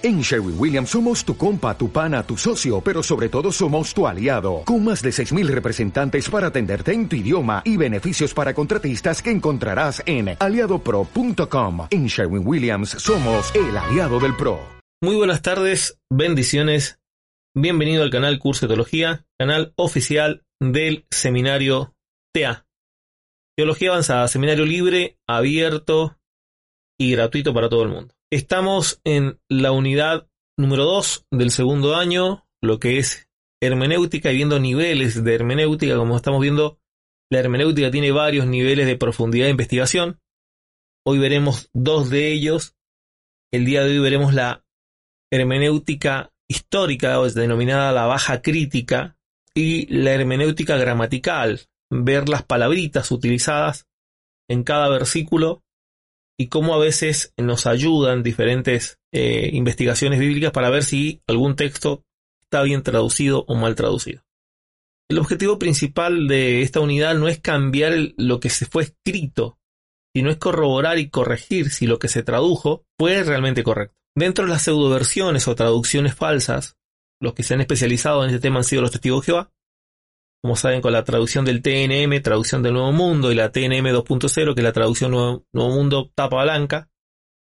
[0.00, 4.06] En Sherwin Williams somos tu compa, tu pana, tu socio, pero sobre todo somos tu
[4.06, 9.20] aliado, con más de 6.000 representantes para atenderte en tu idioma y beneficios para contratistas
[9.20, 11.88] que encontrarás en aliadopro.com.
[11.90, 14.60] En Sherwin Williams somos el aliado del PRO.
[15.02, 17.00] Muy buenas tardes, bendiciones,
[17.56, 21.96] bienvenido al canal Curso de Teología, canal oficial del seminario
[22.32, 22.68] TA.
[23.56, 26.20] Teología Avanzada, seminario libre, abierto
[26.96, 28.17] y gratuito para todo el mundo.
[28.30, 30.28] Estamos en la unidad
[30.58, 33.30] número 2 del segundo año, lo que es
[33.62, 35.96] hermenéutica y viendo niveles de hermenéutica.
[35.96, 36.78] Como estamos viendo,
[37.30, 40.20] la hermenéutica tiene varios niveles de profundidad de investigación.
[41.06, 42.76] Hoy veremos dos de ellos.
[43.50, 44.62] El día de hoy veremos la
[45.32, 49.16] hermenéutica histórica, o denominada la baja crítica,
[49.54, 53.88] y la hermenéutica gramatical, ver las palabritas utilizadas
[54.50, 55.62] en cada versículo
[56.38, 62.04] y cómo a veces nos ayudan diferentes eh, investigaciones bíblicas para ver si algún texto
[62.42, 64.22] está bien traducido o mal traducido.
[65.10, 69.58] El objetivo principal de esta unidad no es cambiar lo que se fue escrito,
[70.14, 73.96] sino es corroborar y corregir si lo que se tradujo fue realmente correcto.
[74.14, 76.76] Dentro de las pseudoversiones o traducciones falsas,
[77.20, 79.50] los que se han especializado en este tema han sido los testigos de Jehová,
[80.42, 84.54] como saben, con la traducción del TNM, traducción del Nuevo Mundo, y la TNM 2.0,
[84.54, 86.88] que es la traducción Nuevo, Mundo tapa blanca.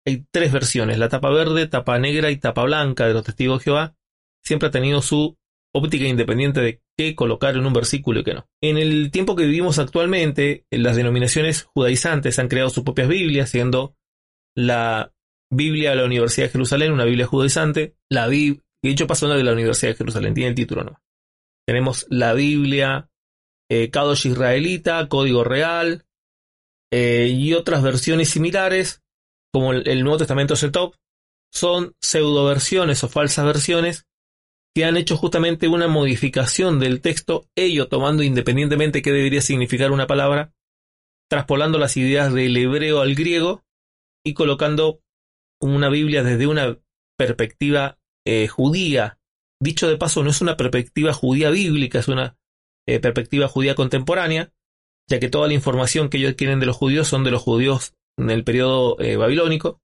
[0.07, 3.65] Hay tres versiones, la tapa verde, tapa negra y tapa blanca de los testigos de
[3.65, 3.97] Jehová.
[4.43, 5.37] Siempre ha tenido su
[5.75, 8.47] óptica independiente de qué colocar en un versículo y qué no.
[8.63, 13.97] En el tiempo que vivimos actualmente, las denominaciones judaizantes han creado sus propias Biblias, siendo
[14.55, 15.13] la
[15.51, 19.45] Biblia de la Universidad de Jerusalén, una Biblia judaizante, la Biblia, de hecho una de
[19.45, 21.01] la Universidad de Jerusalén, tiene el título no.
[21.67, 23.09] Tenemos la Biblia,
[23.71, 26.05] eh, Kadosh Israelita, Código Real
[26.93, 29.03] eh, y otras versiones similares,
[29.53, 30.95] como el, Nuevo Testamento Setop,
[31.53, 34.07] son pseudo versiones o falsas versiones
[34.77, 40.09] que han hecho justamente una modificación del texto, ello tomando independientemente qué debería significar una
[40.09, 40.53] palabra,
[41.31, 43.65] traspolando las ideas del hebreo al griego
[44.25, 45.01] y colocando
[45.61, 46.79] una Biblia desde una
[47.17, 49.19] perspectiva eh, judía
[49.61, 52.37] Dicho de paso, no es una perspectiva judía bíblica, es una
[52.87, 54.53] eh, perspectiva judía contemporánea,
[55.09, 57.95] ya que toda la información que ellos quieren de los judíos son de los judíos
[58.19, 59.81] en el periodo eh, babilónico.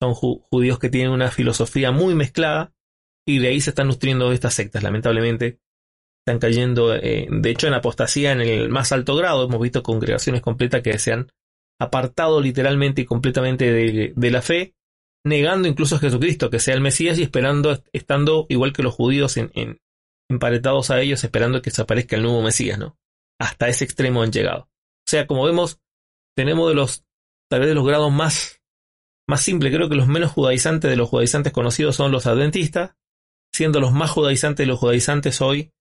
[0.00, 2.72] Son judíos que tienen una filosofía muy mezclada
[3.26, 5.58] y de ahí se están nutriendo estas sectas, lamentablemente.
[6.24, 9.44] Están cayendo, eh, de hecho, en apostasía en el más alto grado.
[9.44, 11.32] Hemos visto congregaciones completas que se han
[11.80, 13.72] apartado literalmente y completamente
[14.14, 14.74] de la fe
[15.28, 19.36] negando incluso a Jesucristo que sea el Mesías y esperando, estando igual que los judíos
[19.36, 19.80] en,
[20.30, 22.98] emparetados a ellos, esperando que se aparezca el nuevo Mesías, ¿no?
[23.40, 24.62] Hasta ese extremo han llegado.
[24.62, 25.80] O sea, como vemos,
[26.36, 27.04] tenemos de los,
[27.50, 28.60] tal vez de los grados más,
[29.28, 32.96] más simples, creo que los menos judaizantes de los judaizantes conocidos son los adventistas,
[33.54, 35.72] siendo los más judaizantes de los judaizantes hoy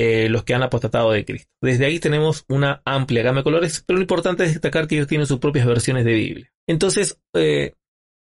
[0.00, 1.50] eh, los que han apostatado de Cristo.
[1.60, 5.08] Desde ahí tenemos una amplia gama de colores, pero lo importante es destacar que ellos
[5.08, 6.52] tienen sus propias versiones de Biblia.
[6.68, 7.74] Entonces, eh,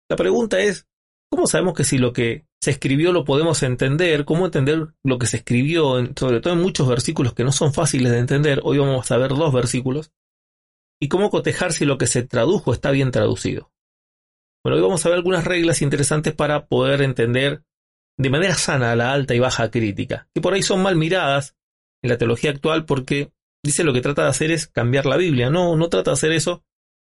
[0.08, 0.86] la pregunta es,
[1.30, 4.24] ¿cómo sabemos que si lo que se escribió lo podemos entender?
[4.24, 8.12] ¿Cómo entender lo que se escribió, sobre todo en muchos versículos que no son fáciles
[8.12, 8.60] de entender?
[8.62, 10.12] Hoy vamos a ver dos versículos.
[11.00, 13.70] ¿Y cómo cotejar si lo que se tradujo está bien traducido?
[14.64, 17.62] Bueno, hoy vamos a ver algunas reglas interesantes para poder entender
[18.18, 21.54] de manera sana la alta y baja crítica, que por ahí son mal miradas
[22.02, 23.30] en la teología actual porque
[23.62, 25.50] dice lo que trata de hacer es cambiar la Biblia.
[25.50, 26.64] No, no trata de hacer eso,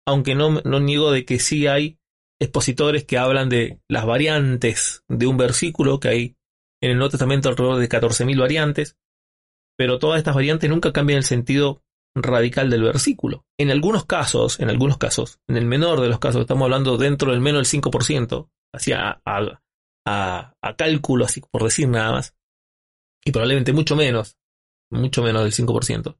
[0.06, 1.99] aunque no, no niego de que sí hay
[2.40, 6.36] expositores que hablan de las variantes de un versículo, que hay
[6.82, 8.98] en el Nuevo Testamento alrededor de 14.000 variantes,
[9.78, 11.84] pero todas estas variantes nunca cambian el sentido
[12.16, 13.46] radical del versículo.
[13.58, 17.32] En algunos casos, en algunos casos, en el menor de los casos, estamos hablando dentro
[17.32, 19.62] del menos del 5%, hacia a,
[20.06, 22.36] a, a cálculo, así por decir nada más,
[23.24, 24.38] y probablemente mucho menos,
[24.90, 26.18] mucho menos del 5%.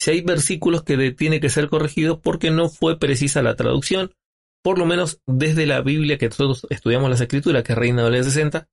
[0.00, 4.14] Si hay versículos que tiene que ser corregidos porque no fue precisa la traducción
[4.62, 8.10] por lo menos desde la Biblia que nosotros estudiamos las escrituras, que es Reina de
[8.10, 8.68] los 60,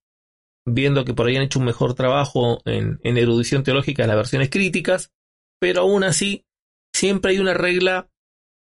[0.65, 4.49] viendo que por ahí han hecho un mejor trabajo en, erudición teológica en las versiones
[4.49, 5.11] críticas,
[5.59, 6.45] pero aún así
[6.93, 8.09] siempre hay una regla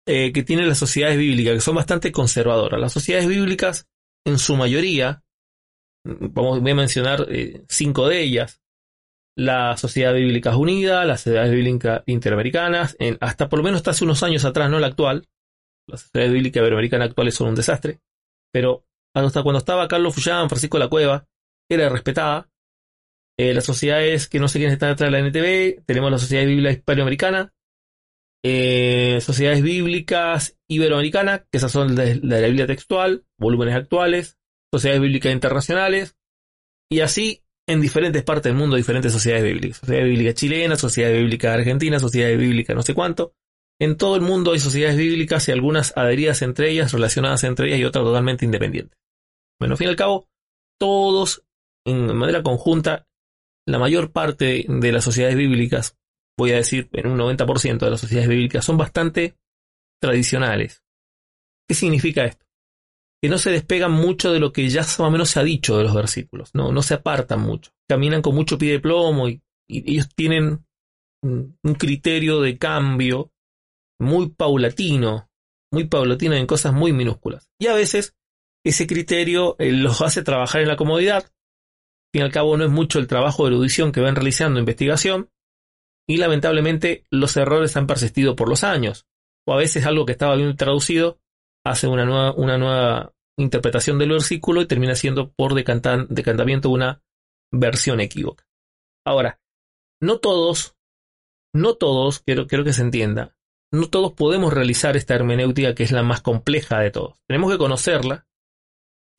[0.06, 2.80] eh, que tienen las sociedades bíblicas, que son bastante conservadoras.
[2.80, 3.88] Las sociedades bíblicas,
[4.26, 5.24] en su mayoría,
[6.04, 8.62] vamos, voy a mencionar eh, cinco de ellas,
[9.36, 14.04] la Sociedad Bíblica Unida, las Sociedades Bíblicas Interamericanas, en, hasta por lo menos hasta hace
[14.04, 15.28] unos años atrás, no la actual,
[15.88, 18.00] las sociedades bíblicas iberoamericanas actuales son un desastre,
[18.52, 18.86] pero
[19.16, 21.26] hasta cuando estaba Carlos Fullán, Francisco de la Cueva,
[21.70, 22.50] era respetada.
[23.38, 26.46] Eh, las sociedades que no sé quiénes están detrás de la NTV, tenemos la Sociedad
[26.46, 27.54] Bíblica Hispanoamericana,
[28.46, 34.38] eh, sociedades bíblicas iberoamericanas, que esas son de, la Biblia textual, volúmenes actuales,
[34.72, 36.16] sociedades bíblicas internacionales,
[36.92, 39.78] y así en diferentes partes del mundo, diferentes sociedades bíblicas.
[39.78, 43.34] Sociedad bíblica chilena, sociedad bíblica argentina, sociedad bíblica no sé cuánto.
[43.80, 47.80] En todo el mundo hay sociedades bíblicas y algunas adheridas entre ellas, relacionadas entre ellas
[47.80, 48.98] y otras totalmente independientes.
[49.60, 50.28] Bueno, al fin y al cabo,
[50.80, 51.44] todos
[51.86, 53.08] en manera conjunta,
[53.68, 55.98] la mayor parte de las sociedades bíblicas,
[56.38, 59.36] voy a decir en un 90% de las sociedades bíblicas, son bastante
[60.02, 60.84] tradicionales.
[61.68, 62.46] ¿Qué significa esto?
[63.22, 65.78] Que no se despegan mucho de lo que ya más o menos se ha dicho
[65.78, 69.42] de los versículos, no, no se apartan mucho, caminan con mucho pie de plomo y,
[69.68, 70.66] y ellos tienen
[71.22, 73.33] un criterio de cambio
[74.04, 75.30] muy paulatino,
[75.72, 77.50] muy paulatino en cosas muy minúsculas.
[77.60, 78.16] Y a veces
[78.64, 81.24] ese criterio eh, los hace trabajar en la comodidad.
[81.24, 84.60] Al fin y al cabo no es mucho el trabajo de erudición que van realizando
[84.60, 85.30] investigación.
[86.08, 89.08] Y lamentablemente los errores han persistido por los años.
[89.48, 91.20] O a veces algo que estaba bien traducido
[91.66, 97.02] hace una nueva, una nueva interpretación del versículo y termina siendo por decantamiento una
[97.52, 98.46] versión equívoca.
[99.06, 99.40] Ahora,
[100.02, 100.76] no todos,
[101.54, 103.36] no todos, quiero, quiero que se entienda,
[103.74, 107.16] no todos podemos realizar esta hermenéutica que es la más compleja de todos.
[107.28, 108.28] Tenemos que conocerla,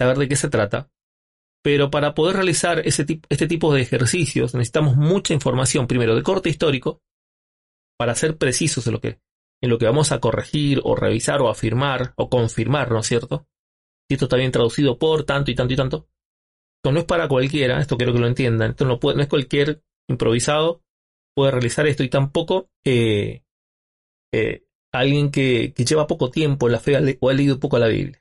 [0.00, 0.90] saber de qué se trata,
[1.62, 6.50] pero para poder realizar ese este tipo de ejercicios necesitamos mucha información, primero de corte
[6.50, 7.02] histórico,
[7.98, 9.18] para ser precisos en lo que,
[9.60, 13.48] en lo que vamos a corregir o revisar o afirmar o confirmar, ¿no es cierto?
[14.08, 16.08] Si esto está bien traducido por tanto y tanto y tanto.
[16.78, 19.28] Esto no es para cualquiera, esto quiero que lo entiendan, esto no, puede, no es
[19.28, 20.84] cualquier improvisado
[21.34, 23.42] puede realizar esto y tampoco eh,
[24.34, 28.20] eh, alguien que, lleva poco tiempo en la fe o ha leído poco la Biblia.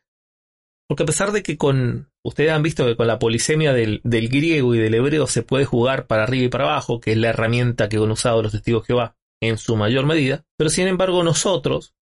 [0.88, 4.76] Porque a pesar de que con, ustedes han visto que con la polisemia del, griego
[4.76, 7.90] y del hebreo se puede jugar para arriba y para abajo, que es la herramienta
[7.90, 11.96] que han usado los testigos Jehová en su mayor medida, pero sin embargo nosotros,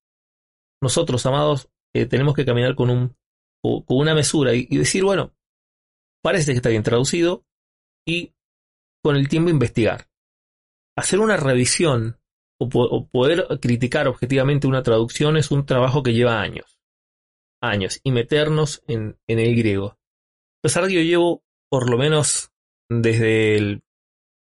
[0.81, 3.16] nosotros amados, eh, tenemos que caminar con, un,
[3.62, 5.34] con una mesura y decir, bueno,
[6.22, 7.46] parece que está bien traducido
[8.06, 8.34] y
[9.04, 10.08] con el tiempo investigar.
[10.98, 12.20] Hacer una revisión
[12.62, 16.80] o, poder criticar objetivamente una traducción es un trabajo que lleva años.
[17.62, 18.00] Años.
[18.04, 19.88] Y meternos en, el griego.
[19.88, 22.52] A pesar de que yo llevo por lo menos
[22.90, 23.81] desde el...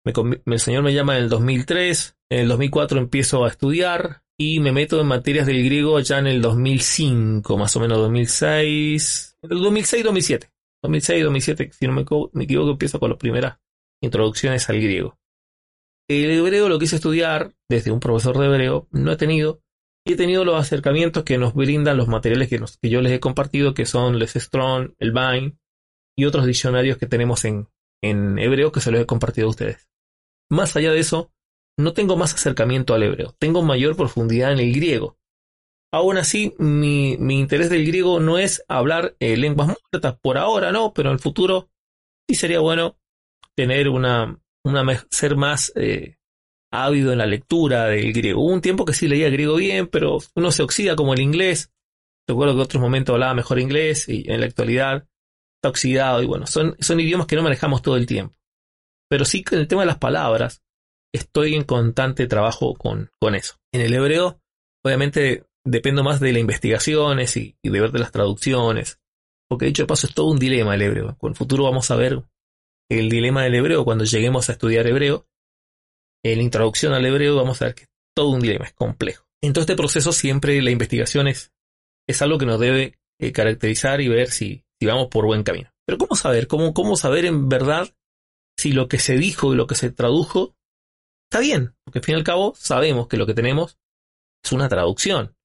[0.03, 4.71] el Señor me llama en el 2003, en el 2004 empiezo a estudiar y me
[4.71, 10.51] meto en materias del griego ya en el 2005, más o menos 2006, el 2006-2007.
[10.83, 13.57] 2006-2007, si no me, me equivoco, empiezo con las primeras
[14.01, 15.17] introducciones al griego.
[16.07, 19.61] El hebreo lo quise estudiar desde un profesor de hebreo, no he tenido,
[20.05, 23.73] y he tenido los acercamientos que nos brindan los materiales que, yo les he compartido,
[23.73, 25.57] que son Les Strong, el Vine
[26.15, 27.67] y otros diccionarios que tenemos en,
[28.03, 29.89] hebreo que se los he compartido a ustedes.
[30.51, 31.31] Más allá de eso,
[31.77, 35.17] no tengo más acercamiento al hebreo, tengo mayor profundidad en el griego.
[35.91, 40.71] Aún así, mi, mi interés del griego no es hablar eh, lenguas muertas por ahora,
[40.71, 41.69] no, pero en el futuro
[42.29, 42.99] sí sería bueno
[43.55, 44.39] tener una,
[45.09, 46.17] ser más eh,
[46.71, 48.41] ávido en la lectura del griego.
[48.41, 51.71] Hubo un tiempo que sí leía griego bien, pero uno se oxida como el inglés.
[52.27, 55.07] Recuerdo que en otros momentos hablaba mejor inglés y en la actualidad
[55.57, 56.21] está oxidado.
[56.21, 58.35] Y bueno, son, son idiomas que no manejamos todo el tiempo.
[59.09, 60.63] Pero sí que en el tema de las palabras
[61.13, 63.55] estoy en constante trabajo con, con eso.
[63.71, 64.41] En el hebreo,
[64.83, 68.99] obviamente, dependo más de las investigaciones y, de ver de las traducciones.
[69.47, 71.15] Porque dicho de paso es todo un dilema el hebreo.
[71.17, 72.23] Con el futuro vamos a ver
[72.89, 75.27] el dilema del hebreo cuando lleguemos a estudiar hebreo.
[76.23, 79.25] En la introducción al hebreo vamos a ver que es todo un dilema, es complejo.
[79.41, 81.51] En todo este proceso siempre la investigación es,
[82.21, 85.69] algo que nos debe eh, caracterizar y ver si, si, vamos por buen camino.
[85.85, 86.47] Pero ¿cómo saber?
[86.47, 87.93] ¿Cómo, ¿Cómo saber en verdad
[88.57, 90.55] si lo que se dijo y lo que se tradujo
[91.29, 91.75] está bien?
[91.83, 93.77] Porque al fin y al cabo sabemos que lo que tenemos
[94.43, 95.35] es una traducción.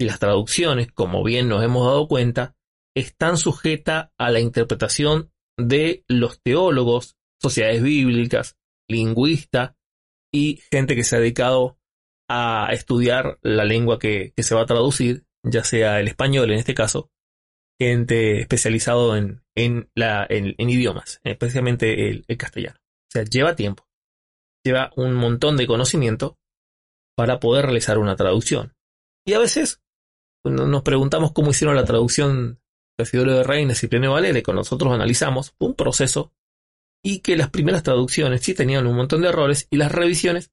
[0.00, 2.54] Y las traducciones, como bien nos hemos dado cuenta,
[2.94, 8.56] están sujetas a la interpretación de los teólogos, sociedades bíblicas,
[8.88, 9.74] lingüistas
[10.32, 11.78] y gente que se ha dedicado
[12.30, 16.74] a estudiar la lengua que, se va a traducir, ya sea el español en este
[16.74, 17.10] caso,
[17.80, 22.78] gente especializado en, en, la, en, idiomas, especialmente el, el, castellano.
[22.80, 23.88] O sea, lleva tiempo,
[24.64, 26.38] lleva un montón de conocimiento
[27.16, 28.74] para poder realizar una traducción.
[29.26, 29.82] Y a veces
[30.44, 32.60] nos preguntamos cómo hicieron la traducción
[33.06, 36.32] Fidelio de Reines y Plenio Valera, con nosotros analizamos un proceso
[37.04, 40.50] y que las primeras traducciones sí tenían un montón de errores y las revisiones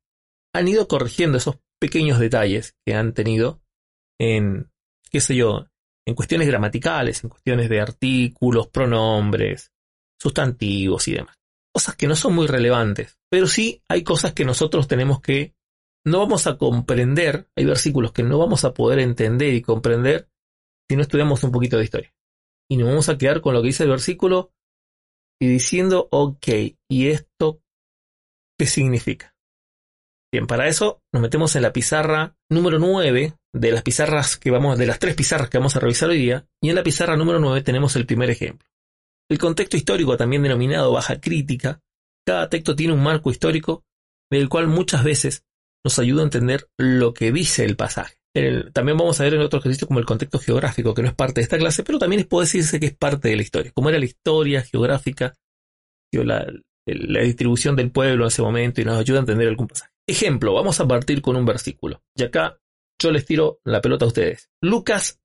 [0.53, 3.61] han ido corrigiendo esos pequeños detalles que han tenido
[4.19, 4.71] en,
[5.09, 5.65] qué sé yo,
[6.07, 9.71] en cuestiones gramaticales, en cuestiones de artículos, pronombres,
[10.21, 11.35] sustantivos y demás.
[11.73, 15.55] Cosas que no son muy relevantes, pero sí hay cosas que nosotros tenemos que,
[16.05, 20.29] no vamos a comprender, hay versículos que no vamos a poder entender y comprender
[20.87, 22.13] si no estudiamos un poquito de historia.
[22.69, 24.51] Y nos vamos a quedar con lo que dice el versículo
[25.39, 26.47] y diciendo, ok,
[26.89, 27.61] ¿y esto
[28.57, 29.35] qué significa?
[30.33, 34.77] Bien, para eso nos metemos en la pizarra número 9 de las pizarras que vamos,
[34.77, 37.39] de las tres pizarras que vamos a revisar hoy día, y en la pizarra número
[37.39, 38.67] 9 tenemos el primer ejemplo.
[39.29, 41.81] El contexto histórico, también denominado baja crítica,
[42.25, 43.85] cada texto tiene un marco histórico
[44.29, 45.45] del cual muchas veces
[45.85, 48.17] nos ayuda a entender lo que dice el pasaje.
[48.73, 51.39] También vamos a ver en otro ejercicio como el contexto geográfico, que no es parte
[51.39, 53.99] de esta clase, pero también puede decirse que es parte de la historia, como era
[53.99, 55.33] la historia geográfica,
[56.11, 56.45] la,
[56.85, 59.91] la distribución del pueblo en ese momento y nos ayuda a entender algún pasaje.
[60.07, 62.03] Ejemplo, vamos a partir con un versículo.
[62.15, 62.59] Y acá
[63.01, 64.49] yo les tiro la pelota a ustedes.
[64.61, 65.19] Lucas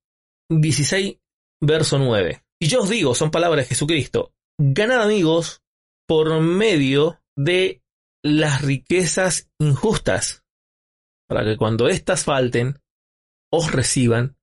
[0.49, 1.19] 16,
[1.61, 2.43] verso 9.
[2.61, 5.62] Y yo os digo, son palabras de Jesucristo, ganad amigos
[6.07, 7.83] por medio de
[8.23, 10.45] las riquezas injustas,
[11.29, 12.80] para que cuando éstas falten,
[13.52, 14.37] os reciban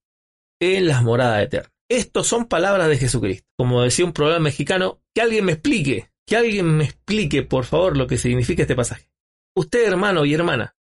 [0.60, 1.72] en las moradas eternas.
[1.90, 3.48] Estos son palabras de Jesucristo.
[3.58, 7.98] Como decía un programa mexicano, que alguien me explique, que alguien me explique, por favor,
[7.98, 9.10] lo que significa este pasaje.
[9.56, 10.76] Usted, hermano y hermana,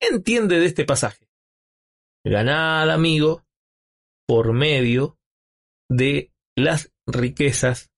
[0.00, 1.28] ¿qué entiende de este pasaje?
[2.24, 3.46] Ganad, amigo,
[4.26, 5.18] por medio
[5.88, 7.90] de las riquezas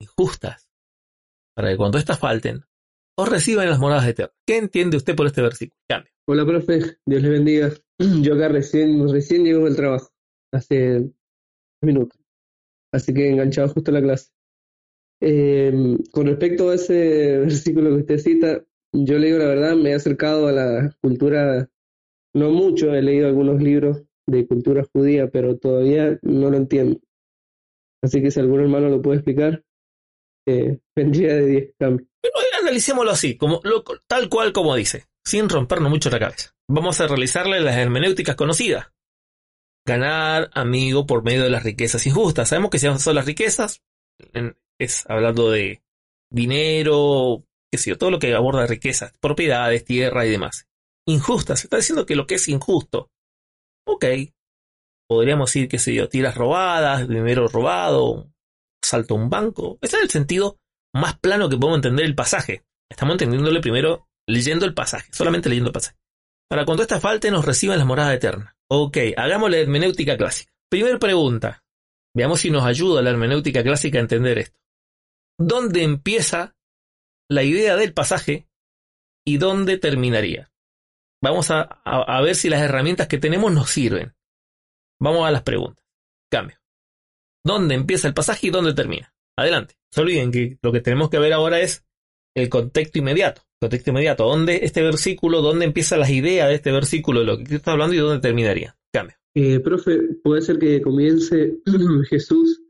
[0.00, 0.68] injustas,
[1.56, 2.64] para que cuando éstas falten,
[3.16, 4.36] os reciban las moradas eternas.
[4.46, 5.80] ¿Qué entiende usted por este versículo?
[5.88, 6.12] Cambio.
[6.26, 7.72] Hola, profe, Dios le bendiga.
[8.22, 10.10] Yo acá recién, recién llego del trabajo,
[10.52, 11.10] hace
[11.82, 12.18] minutos,
[12.92, 14.30] así que enganchado justo a la clase.
[15.20, 19.90] Eh, con respecto a ese versículo que usted cita, yo le digo la verdad, me
[19.90, 21.68] he acercado a la cultura,
[22.34, 27.00] no mucho, he leído algunos libros de cultura judía, pero todavía no lo entiendo.
[28.02, 29.64] Así que si algún hermano lo puede explicar,
[30.46, 32.08] eh, vendría de 10 cambios.
[32.20, 33.60] Pero analicémoslo así, como,
[34.06, 36.53] tal cual como dice, sin rompernos mucho la cabeza.
[36.68, 38.90] Vamos a realizarle las hermenéuticas conocidas.
[39.86, 42.48] Ganar amigo por medio de las riquezas injustas.
[42.48, 43.82] Sabemos que si son las riquezas,
[44.80, 45.82] es hablando de
[46.30, 50.66] dinero, qué sé yo, todo lo que aborda riquezas, propiedades, tierra y demás.
[51.06, 53.10] Injustas, se está diciendo que lo que es injusto.
[53.86, 54.06] Ok,
[55.06, 58.32] podríamos decir, qué sé yo, tiras robadas, dinero robado,
[58.82, 59.78] salto a un banco.
[59.82, 60.56] Ese es el sentido
[60.94, 62.64] más plano que podemos entender el pasaje.
[62.90, 65.98] Estamos entendiéndole primero leyendo el pasaje, solamente leyendo el pasaje.
[66.48, 68.54] Para cuando esta falte nos reciban las moradas eternas.
[68.70, 70.52] Ok, hagamos la hermenéutica clásica.
[70.70, 71.62] Primera pregunta.
[72.14, 74.58] Veamos si nos ayuda la hermenéutica clásica a entender esto.
[75.38, 76.56] ¿Dónde empieza
[77.28, 78.48] la idea del pasaje
[79.26, 80.52] y dónde terminaría?
[81.22, 84.14] Vamos a, a ver si las herramientas que tenemos nos sirven.
[85.00, 85.84] Vamos a las preguntas.
[86.30, 86.58] Cambio.
[87.44, 89.14] ¿Dónde empieza el pasaje y dónde termina?
[89.36, 89.74] Adelante.
[89.76, 91.84] No se olviden que lo que tenemos que ver ahora es
[92.36, 93.42] el contexto inmediato.
[93.64, 94.24] Contexto inmediato.
[94.24, 97.94] ¿Dónde este versículo, dónde empieza las ideas de este versículo, de lo que está hablando
[97.94, 98.76] y dónde terminaría?
[98.92, 99.16] Cambio.
[99.34, 101.60] Eh, profe, puede ser que comience
[102.10, 102.62] Jesús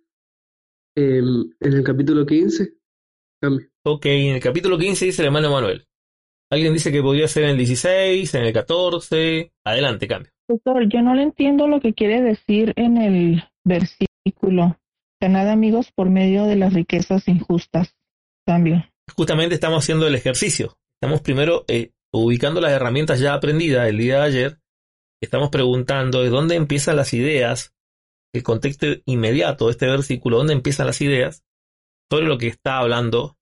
[0.94, 2.74] en el capítulo 15.
[3.42, 3.66] Cambio.
[3.84, 5.84] Ok, en el capítulo 15 dice el hermano Manuel.
[6.48, 9.52] Alguien dice que podría ser en el 16, en el 14.
[9.64, 10.30] Adelante, cambio.
[10.48, 14.78] Doctor, yo no le entiendo lo que quiere decir en el versículo.
[15.20, 17.96] Ganad amigos por medio de las riquezas injustas.
[18.46, 18.84] Cambio.
[19.16, 20.76] Justamente estamos haciendo el ejercicio.
[21.00, 24.58] Estamos primero eh, ubicando las herramientas ya aprendidas el día de ayer.
[25.22, 27.74] Estamos preguntando de dónde empiezan las ideas,
[28.32, 31.44] el contexto inmediato de este versículo, dónde empiezan las ideas
[32.10, 33.36] sobre lo que está hablando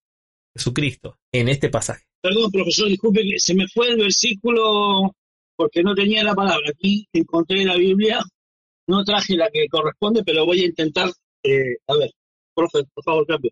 [0.56, 2.04] Jesucristo en este pasaje.
[2.23, 5.14] Perdón, profesor, disculpe que se me fue el versículo
[5.56, 6.71] porque no tenía la palabra.
[6.71, 8.21] Aquí encontré la Biblia,
[8.88, 11.11] no traje la que corresponde, pero voy a intentar.
[11.42, 12.11] Eh, a ver,
[12.54, 13.50] profe, por favor, cambio.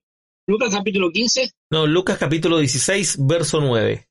[0.49, 1.53] Lucas capítulo 15.
[1.71, 4.09] No, Lucas capítulo 16, verso 9.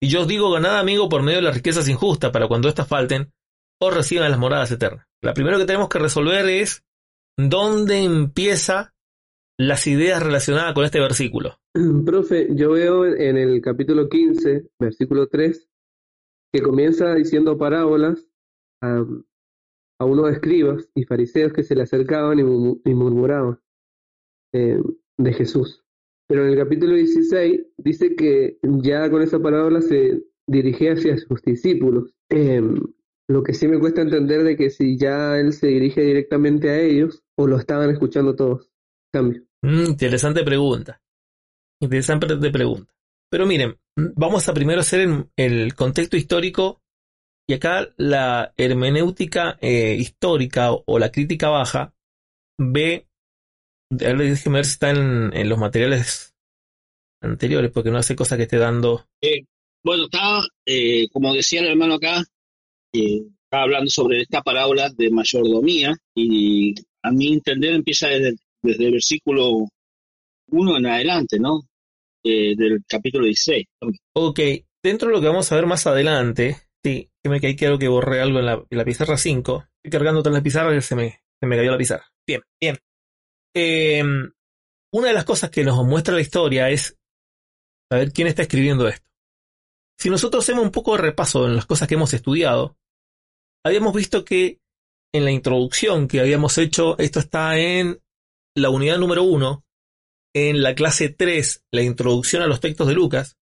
[0.00, 2.86] Y yo os digo, ganad amigo por medio de las riquezas injustas, para cuando éstas
[2.86, 3.32] falten,
[3.80, 5.06] os reciban las moradas eternas.
[5.22, 6.84] La primero que tenemos que resolver es
[7.36, 8.94] dónde empieza
[9.58, 11.58] las ideas relacionadas con este versículo.
[12.04, 15.68] Profe, yo veo en el capítulo 15, versículo 3,
[16.52, 18.24] que comienza diciendo parábolas
[18.82, 19.04] a,
[20.00, 23.60] unos escribas y fariseos que se le acercaban y, murmuraban
[24.54, 24.80] eh,
[25.18, 25.84] de Jesús.
[26.28, 31.42] Pero en el capítulo 16 dice que ya con esa parábola se dirigía hacia sus
[31.42, 32.14] discípulos.
[32.28, 32.78] Em,
[33.28, 36.80] lo que sí me cuesta entender de que si ya él se dirige directamente a
[36.80, 38.70] ellos o lo estaban escuchando todos.
[39.12, 39.42] Cambio.
[39.62, 41.00] Mm, interesante pregunta.
[41.80, 42.92] Interesante pregunta.
[43.30, 45.06] Pero miren, vamos a primero hacer
[45.36, 46.80] el, contexto histórico
[47.46, 51.94] y acá la hermenéutica eh, histórica o, la crítica baja
[52.58, 53.07] ve,
[53.90, 56.34] déjeme ver si está en, los materiales
[57.20, 59.06] anteriores, porque no hace cosa que esté dando.
[59.20, 59.44] Eh,
[59.84, 62.24] bueno, estaba, eh, como decía el hermano acá,
[62.92, 68.92] estaba hablando sobre esta parábola de mayordomía y a mi entender, empieza desde, desde el
[68.92, 69.68] versículo
[70.50, 71.62] 1 en adelante, ¿no?
[72.24, 73.64] Eh, del capítulo 16.
[74.14, 74.40] Ok,
[74.82, 77.88] dentro de lo que vamos a ver más adelante, sí, que me caí quiero que
[77.88, 79.64] borré algo en la, en la pizarra 5.
[79.76, 82.06] Estoy cargando todas las pizarras y se me, se me cayó la pizarra.
[82.26, 82.76] Bien, bien.
[83.54, 84.02] Eh,
[84.92, 86.96] una de las cosas que nos muestra la historia es
[87.90, 89.10] saber quién está escribiendo esto.
[89.98, 92.76] Si nosotros hacemos un poco de repaso en las cosas que hemos estudiado,
[93.64, 94.60] habíamos visto que
[95.12, 98.00] en la introducción que habíamos hecho, esto está en
[98.54, 99.64] la unidad número 1,
[100.34, 103.36] en la clase 3, la introducción a los textos de Lucas.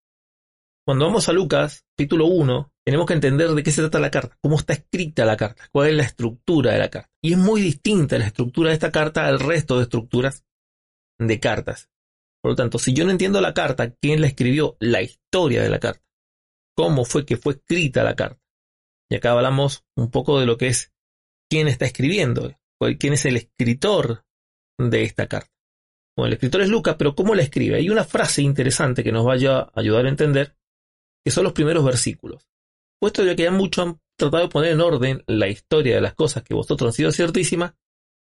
[0.87, 4.39] Cuando vamos a Lucas, capítulo 1, tenemos que entender de qué se trata la carta,
[4.41, 7.11] cómo está escrita la carta, cuál es la estructura de la carta.
[7.21, 10.45] Y es muy distinta la estructura de esta carta al resto de estructuras
[11.19, 11.91] de cartas.
[12.41, 15.69] Por lo tanto, si yo no entiendo la carta, quién la escribió, la historia de
[15.69, 16.05] la carta,
[16.77, 18.41] cómo fue que fue escrita la carta.
[19.11, 20.93] Y acá hablamos un poco de lo que es
[21.51, 22.57] quién está escribiendo,
[23.01, 24.25] quién es el escritor
[24.79, 25.51] de esta carta.
[26.17, 27.79] Bueno, el escritor es Lucas, pero ¿cómo la escribe?
[27.79, 30.57] Hay una frase interesante que nos vaya a ayudar a entender,
[31.25, 32.47] que son los primeros versículos.
[33.01, 36.15] Puesto ya que ya muchos han tratado de poner en orden la historia de las
[36.15, 37.75] cosas que vosotros han sido ciertísimas,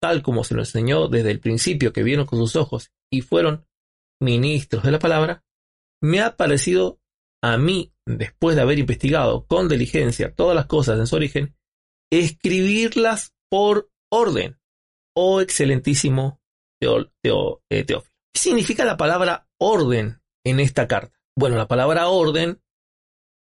[0.00, 3.66] tal como se lo enseñó desde el principio que vieron con sus ojos y fueron
[4.20, 5.44] ministros de la palabra,
[6.02, 7.00] me ha parecido
[7.42, 11.56] a mí, después de haber investigado con diligencia todas las cosas en su origen,
[12.10, 14.58] escribirlas por orden.
[15.16, 16.40] Oh excelentísimo
[16.80, 18.02] eh, Teófilo.
[18.32, 21.16] ¿Qué significa la palabra orden en esta carta?
[21.36, 22.60] Bueno, la palabra orden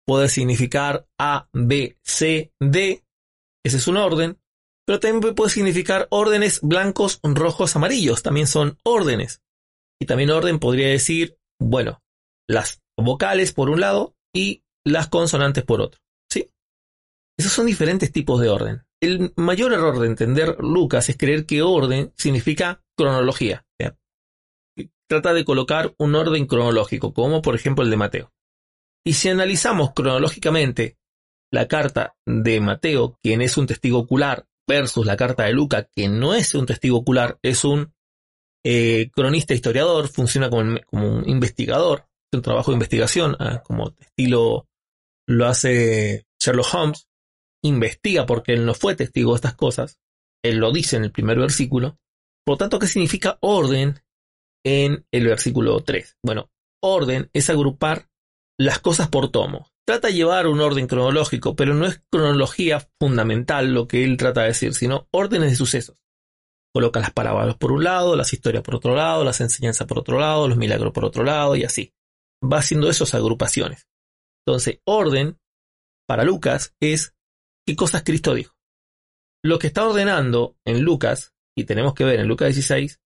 [0.07, 3.05] puede significar A, B, C, D.
[3.65, 4.39] Ese es un orden.
[4.87, 8.23] Pero también puede significar órdenes blancos, rojos, amarillos.
[8.23, 9.43] También son órdenes.
[10.01, 12.03] Y también orden podría decir, bueno,
[12.49, 16.01] las vocales por un lado y las consonantes por otro.
[16.31, 16.49] ¿Sí?
[17.37, 18.87] Esos son diferentes tipos de orden.
[19.03, 23.65] El mayor error de entender Lucas es creer que orden significa cronología.
[25.09, 28.33] Trata de colocar un orden cronológico, como por ejemplo el de Mateo.
[29.07, 30.99] Y si analizamos cronológicamente
[31.53, 36.09] la carta de Mateo, quien es un testigo ocular, versus la carta de Lucas, que
[36.09, 37.95] no es un testigo ocular, es un
[38.65, 44.67] eh, cronista historiador, funciona como, un investigador, un trabajo de investigación, ah, como estilo
[45.29, 47.07] lo hace Sherlock Holmes,
[47.63, 50.01] investiga porque él no fue testigo de estas cosas,
[50.43, 51.97] él lo dice en el primer versículo.
[52.45, 54.03] Por lo tanto, ¿qué significa orden
[54.65, 56.17] en el versículo 3?
[56.25, 56.51] Bueno,
[56.83, 58.09] orden es agrupar
[58.59, 59.73] las cosas por tomos.
[59.87, 64.43] Trata de llevar un orden cronológico, pero no es cronología fundamental lo que él trata
[64.43, 66.03] de decir, sino órdenes de sucesos.
[66.75, 70.19] Coloca las parábolas por un lado, las historias por otro lado, las enseñanzas por otro
[70.19, 71.95] lado, los milagros por otro lado y así
[72.43, 73.89] va haciendo esas agrupaciones.
[74.45, 75.39] Entonces, orden
[76.07, 77.15] para Lucas es
[77.67, 78.55] qué cosas Cristo dijo.
[79.43, 83.01] Lo que está ordenando en Lucas, y tenemos que ver en Lucas 16,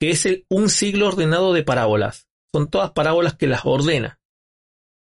[0.00, 2.28] que es un siglo ordenado de parábolas.
[2.52, 4.17] Son todas parábolas que las ordena.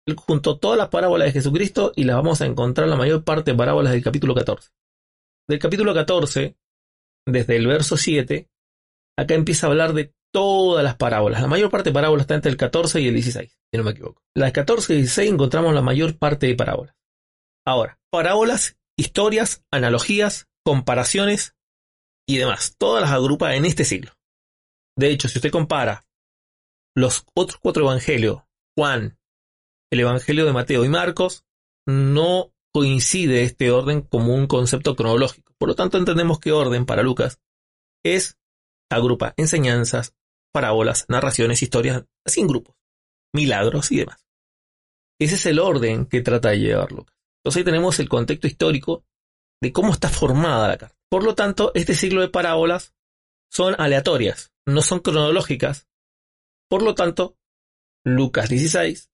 [0.06, 3.52] Él juntó todas las parábolas de Jesucristo y las vamos a encontrar la mayor parte
[3.52, 4.70] de parábolas del capítulo 14.
[5.48, 6.56] Del capítulo 14,
[7.26, 8.48] desde el verso 7,
[9.18, 11.42] acá empieza a hablar de todas las parábolas.
[11.42, 13.90] La mayor parte de parábolas está entre el 14 y el 16, si no me
[13.90, 14.22] equivoco.
[14.34, 16.94] Las 14 y 16 encontramos la mayor parte de parábolas.
[17.66, 21.56] Ahora, parábolas, historias, analogías, comparaciones
[22.26, 22.76] y demás.
[22.78, 24.12] Todas las agrupa en este siglo.
[24.96, 26.06] De hecho, si usted compara
[26.94, 28.42] los otros cuatro evangelios,
[28.76, 29.18] Juan,
[29.90, 31.44] el evangelio de Mateo y Marcos,
[31.86, 35.52] no coincide este orden como un concepto cronológico.
[35.58, 37.40] Por lo tanto, entendemos que orden para Lucas
[38.04, 38.38] es
[38.90, 40.14] agrupa enseñanzas,
[40.52, 42.04] parábolas, narraciones, historias,
[42.36, 42.76] en grupos,
[43.34, 44.24] milagros y demás.
[45.20, 47.16] Ese es el orden que trata de llevar Lucas.
[47.38, 49.04] Entonces ahí tenemos el contexto histórico
[49.60, 50.96] de cómo está formada la carta.
[51.10, 52.94] Por lo tanto, este ciclo de parábolas
[53.50, 55.88] son aleatorias, no son cronológicas.
[56.68, 57.36] Por lo tanto,
[58.04, 59.09] Lucas 16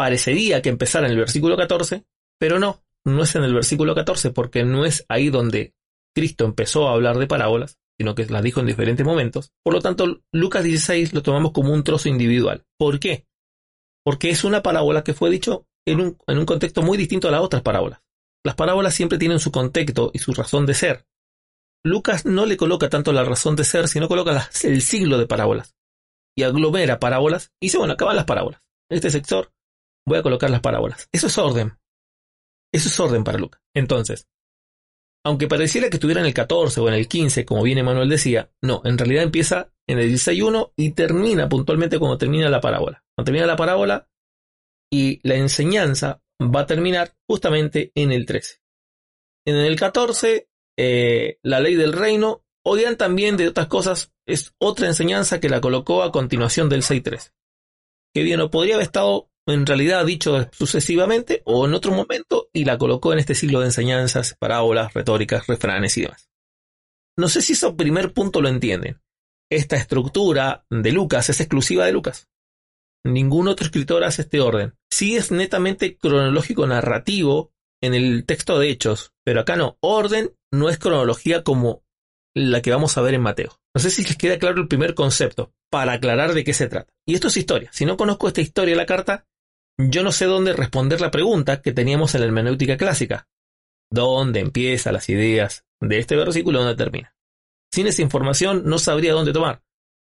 [0.00, 2.06] parecería que empezara en el versículo 14,
[2.38, 5.74] pero no, no es en el versículo 14 porque no es ahí donde
[6.16, 9.52] Cristo empezó a hablar de parábolas, sino que las dijo en diferentes momentos.
[9.62, 12.64] Por lo tanto, Lucas 16 lo tomamos como un trozo individual.
[12.78, 13.26] ¿Por qué?
[14.02, 17.60] Porque es una parábola que fue dicho en un, contexto muy distinto a las otras
[17.60, 18.00] parábolas.
[18.42, 21.04] Las parábolas siempre tienen su contexto y su razón de ser.
[21.84, 25.74] Lucas no le coloca tanto la razón de ser, sino coloca el siglo de parábolas.
[26.34, 28.62] Y aglomera parábolas y dice, bueno, acaban las parábolas.
[28.88, 29.52] Este sector
[30.10, 31.08] voy a colocar las parábolas.
[31.12, 31.72] Eso es orden.
[32.72, 33.60] Eso es orden para Lucas.
[33.74, 34.28] Entonces,
[35.24, 38.50] aunque pareciera que estuviera en el 14 o en el 15, como bien Manuel decía,
[38.62, 43.02] no, en realidad empieza en el 16.1 y termina puntualmente cuando termina la parábola.
[43.16, 44.08] Cuando termina la parábola
[44.92, 48.60] y la enseñanza va a terminar justamente en el 13.
[49.46, 54.86] En el 14, eh, la ley del reino Oigan también de otras cosas, es otra
[54.86, 57.32] enseñanza que la colocó a continuación del 6.3.
[58.14, 62.64] Que bien, o podría haber estado en realidad dicho sucesivamente o en otro momento y
[62.64, 66.30] la colocó en este siglo de enseñanzas, parábolas, retóricas, refranes y demás.
[67.16, 69.00] No sé si ese primer punto lo entienden.
[69.50, 72.28] Esta estructura de Lucas es exclusiva de Lucas.
[73.04, 74.74] Ningún otro escritor hace este orden.
[74.90, 79.78] Sí es netamente cronológico narrativo en el texto de Hechos, pero acá no.
[79.80, 81.82] Orden no es cronología como
[82.34, 83.58] la que vamos a ver en Mateo.
[83.74, 86.92] No sé si les queda claro el primer concepto, para aclarar de qué se trata.
[87.06, 87.70] Y esto es historia.
[87.72, 89.26] Si no conozco esta historia la carta,
[89.88, 93.28] yo no sé dónde responder la pregunta que teníamos en la hermenéutica clásica.
[93.90, 97.14] ¿Dónde empiezan las ideas de este versículo y dónde termina?
[97.72, 99.62] Sin esa información no sabría dónde tomar.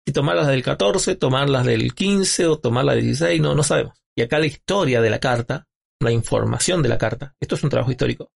[0.06, 3.98] Si tomarlas del 14, tomarlas del 15 o tomarlas del 16, no, no sabemos.
[4.16, 5.68] Y acá la historia de la carta,
[6.02, 8.32] la información de la carta, esto es un trabajo histórico,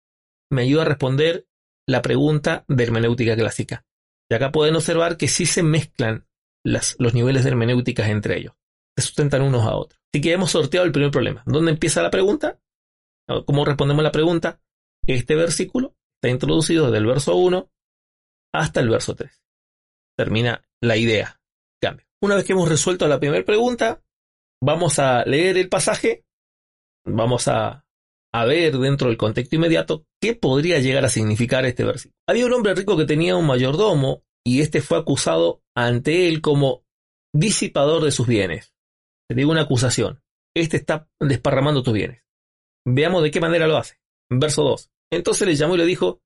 [0.50, 1.46] me ayuda a responder
[1.86, 3.84] la pregunta de hermenéutica clásica.
[4.30, 6.26] Y acá pueden observar que sí se mezclan
[6.64, 8.54] las, los niveles de hermenéuticas entre ellos.
[8.96, 10.00] Se sustentan unos a otros.
[10.12, 11.42] Así que hemos sorteado el primer problema.
[11.46, 12.60] ¿Dónde empieza la pregunta?
[13.46, 14.60] ¿Cómo respondemos la pregunta?
[15.06, 17.70] Este versículo está introducido desde el verso 1
[18.54, 19.42] hasta el verso 3.
[20.16, 21.40] Termina la idea.
[21.80, 22.06] Cambio.
[22.22, 24.02] Una vez que hemos resuelto la primera pregunta,
[24.62, 26.24] vamos a leer el pasaje,
[27.04, 27.84] vamos a,
[28.32, 32.16] a ver dentro del contexto inmediato qué podría llegar a significar este versículo.
[32.28, 36.84] Había un hombre rico que tenía un mayordomo y este fue acusado ante él como
[37.34, 38.73] disipador de sus bienes.
[39.28, 40.22] Te digo una acusación.
[40.54, 42.22] Este está desparramando tus bienes.
[42.86, 43.98] Veamos de qué manera lo hace.
[44.30, 44.90] Verso 2.
[45.12, 46.22] Entonces le llamó y le dijo,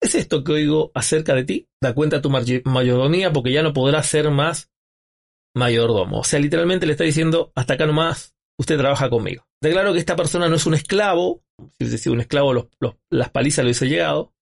[0.00, 1.68] ¿es esto que oigo acerca de ti?
[1.82, 4.70] Da cuenta tu mayordomía porque ya no podrás ser más
[5.54, 6.20] mayordomo.
[6.20, 9.46] O sea, literalmente le está diciendo, hasta acá nomás, usted trabaja conmigo.
[9.62, 12.68] De claro que esta persona no es un esclavo, si hubiese sido un esclavo,
[13.10, 14.34] las palizas le hubiese llegado.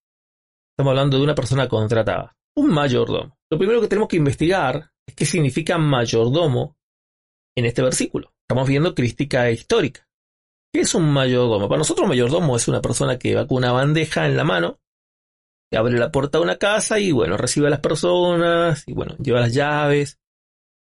[0.73, 3.37] Estamos hablando de una persona contratada, un mayordomo.
[3.51, 6.77] Lo primero que tenemos que investigar es qué significa mayordomo
[7.55, 8.33] en este versículo.
[8.41, 10.07] Estamos viendo crística histórica.
[10.73, 11.69] ¿Qué es un mayordomo?
[11.69, 14.79] Para nosotros, un mayordomo es una persona que va con una bandeja en la mano,
[15.71, 19.15] que abre la puerta de una casa y, bueno, recibe a las personas y, bueno,
[19.17, 20.19] lleva las llaves.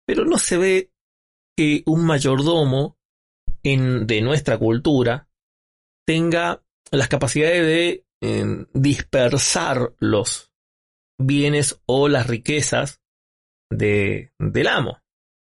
[0.06, 0.92] Pero no se ve
[1.58, 2.98] que un mayordomo
[3.64, 5.28] en, de nuestra cultura
[6.06, 10.52] tenga las capacidades de eh, dispersar los
[11.20, 13.02] bienes o las riquezas
[13.72, 15.00] de, del amo.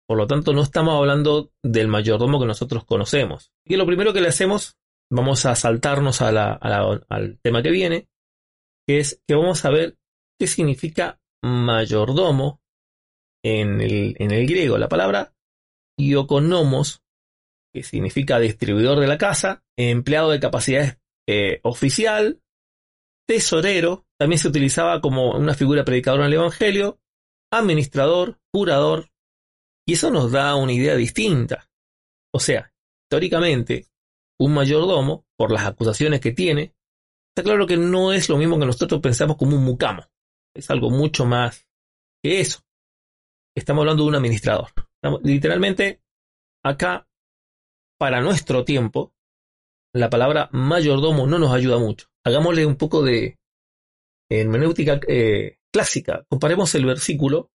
[0.10, 3.52] Por lo tanto, no estamos hablando del mayordomo que nosotros conocemos.
[3.64, 4.76] Y lo primero que le hacemos,
[5.12, 8.10] vamos a saltarnos al tema que viene,
[8.88, 10.00] que es que vamos a ver
[10.40, 12.60] qué significa mayordomo
[13.46, 14.80] en el, griego.
[14.80, 15.36] La palabra
[15.96, 17.04] ioconomos,
[17.72, 22.42] que significa distribuidor de la casa, empleado de capacidad eh, oficial,
[23.28, 27.00] tesorero, también se utilizaba como una figura predicadora en el Evangelio,
[27.54, 29.12] administrador, curador,
[29.90, 31.68] y eso nos da una idea distinta.
[32.32, 32.72] O sea,
[33.04, 33.88] históricamente,
[34.40, 36.76] un mayordomo, por las acusaciones que tiene,
[37.32, 40.04] está claro que no es lo mismo que nosotros pensamos como un mucamo.
[40.56, 41.66] Es algo mucho más
[42.24, 42.60] que eso.
[43.58, 44.70] Estamos hablando de un administrador.
[45.24, 46.04] literalmente,
[46.64, 47.08] acá,
[47.98, 49.12] para nuestro tiempo,
[49.92, 52.10] la palabra mayordomo no nos ayuda mucho.
[52.24, 53.40] Hagámosle un poco de
[54.30, 56.28] hermenéutica eh, clásica.
[56.30, 57.50] Comparemos el versículo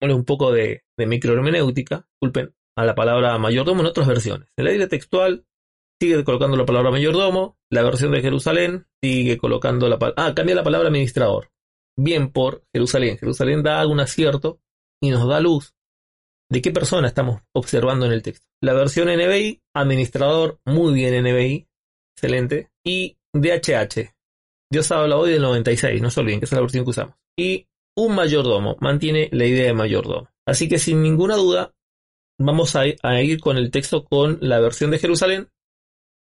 [0.00, 4.48] un poco de, microhermenéutica, disculpen, a la palabra mayordomo en otras versiones.
[4.56, 5.46] En la Biblia textual
[6.00, 10.26] sigue colocando la palabra mayordomo, la versión de Jerusalén sigue colocando la palabra...
[10.26, 11.50] Ah, cambia la palabra administrador.
[11.96, 13.16] Bien por Jerusalén.
[13.18, 14.60] Jerusalén da un acierto
[15.00, 15.74] y nos da luz
[16.50, 18.46] de qué persona estamos observando en el texto.
[18.62, 21.68] La versión NBI, administrador, muy bien NBI,
[22.16, 22.70] excelente.
[22.84, 24.14] Y DHH,
[24.70, 27.16] Dios habla hoy del 96, no se olviden que esa es la versión que usamos.
[27.38, 30.28] Y un mayordomo, mantiene la idea de mayordomo.
[30.46, 31.74] Así que sin ninguna duda,
[32.38, 35.48] vamos a, ir con el texto con la versión de Jerusalén,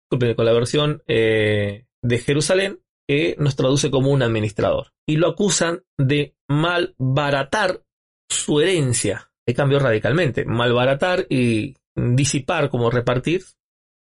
[0.10, 4.94] con la versión eh, de Jerusalén, que nos traduce como un administrador.
[5.08, 7.84] Y lo acusan de malbaratar
[8.30, 9.32] su herencia.
[9.48, 10.46] He cambió radicalmente.
[10.46, 13.44] Malbaratar y disipar como repartir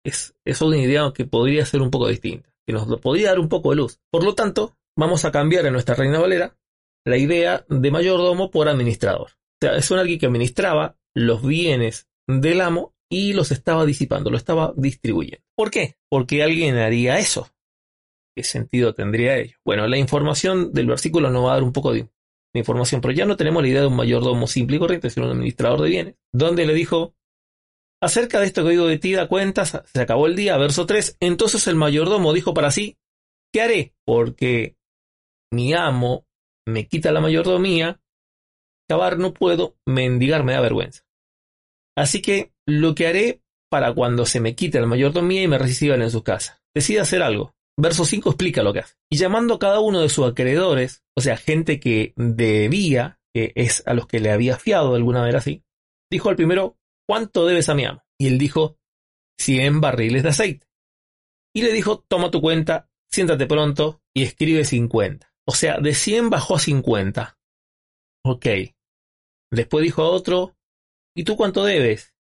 [0.03, 3.49] es, es una idea que podría ser un poco distinta, que nos podría dar un
[3.49, 3.99] poco de luz.
[4.11, 6.55] Por lo tanto, vamos a cambiar en nuestra Reina Valera
[7.05, 9.29] la idea de mayordomo por administrador.
[9.31, 14.29] O sea, es un alguien que administraba los bienes del amo y los estaba disipando,
[14.29, 15.45] lo estaba distribuyendo.
[15.55, 15.97] ¿Por qué?
[16.09, 17.49] Porque alguien haría eso.
[18.35, 19.57] ¿Qué sentido tendría ello?
[19.63, 22.09] Bueno, la información del versículo nos va a dar un poco de,
[22.53, 25.33] información, pero ya no tenemos la idea de un mayordomo simple y corriente, sino un
[25.33, 27.13] administrador de bienes, donde le dijo,
[28.01, 31.17] acerca de esto que digo de ti, da cuentas, se acabó el día, verso 3,
[31.19, 32.97] entonces el mayordomo dijo para sí,
[33.51, 33.93] ¿qué haré?
[34.05, 34.77] Porque
[35.51, 36.25] mi amo
[36.67, 38.01] me quita la mayordomía,
[38.89, 41.03] cavar no puedo, mendigar me da vergüenza.
[41.97, 46.01] Así que lo que haré para cuando se me quite la mayordomía y me reciban
[46.01, 46.61] en su casa.
[46.73, 47.55] Decide hacer algo.
[47.77, 48.95] Verso 5 explica lo que hace.
[49.09, 53.83] Y llamando a cada uno de sus acreedores, o sea, gente que debía, que es
[53.85, 55.63] a los que le había fiado de alguna manera así,
[56.09, 58.03] dijo al primero, ¿cuánto debes a mi amo?
[58.17, 58.77] Y él dijo,
[59.39, 60.67] 100 barriles de aceite.
[61.53, 65.33] Y le dijo, toma tu cuenta, siéntate pronto y escribe 50.
[65.47, 67.37] O sea, de 100 bajó a 50.
[68.25, 68.45] Ok.
[69.51, 70.55] Después dijo a otro,
[71.15, 72.13] ¿y tú cuánto debes?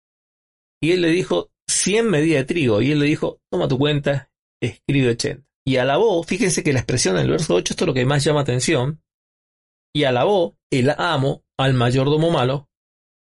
[0.82, 2.82] Y él le dijo, 100 medidas de trigo.
[2.82, 4.30] Y él le dijo, toma tu cuenta,
[4.62, 5.44] escribe 80.
[5.66, 8.22] Y alabó, fíjense que la expresión en el verso 8, esto es lo que más
[8.22, 9.02] llama atención.
[9.94, 12.68] Y alabó el amo al mayordomo malo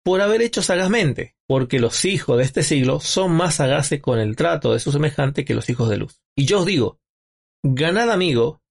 [0.03, 4.36] por haber hecho sagazmente, porque los hijos de este siglo son más sagaces con el
[4.36, 6.21] trato de su semejante que los hijos de luz.
[6.36, 6.99] Y yo os digo,
[7.63, 8.62] ganad amigo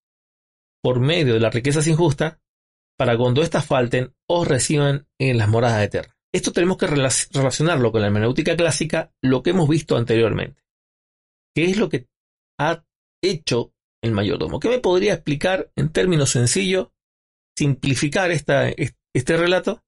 [0.85, 2.39] por medio de las riquezas injustas,
[2.99, 6.15] para cuando éstas falten, os reciban en las moradas eternas.
[6.31, 10.63] Esto tenemos que relacionarlo con la hermenéutica clásica, lo que hemos visto anteriormente.
[11.57, 12.07] ¿Qué es lo que
[12.61, 12.85] ha
[13.23, 14.61] hecho el mayordomo?
[14.61, 16.89] ¿Qué me podría explicar en términos sencillos,
[17.57, 19.83] simplificar este relato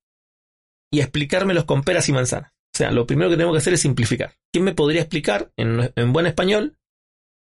[0.90, 2.52] y explicármelos con peras y manzanas?
[2.74, 4.34] O sea, lo primero que tengo que hacer es simplificar.
[4.50, 6.78] ¿Quién me podría explicar en, en buen español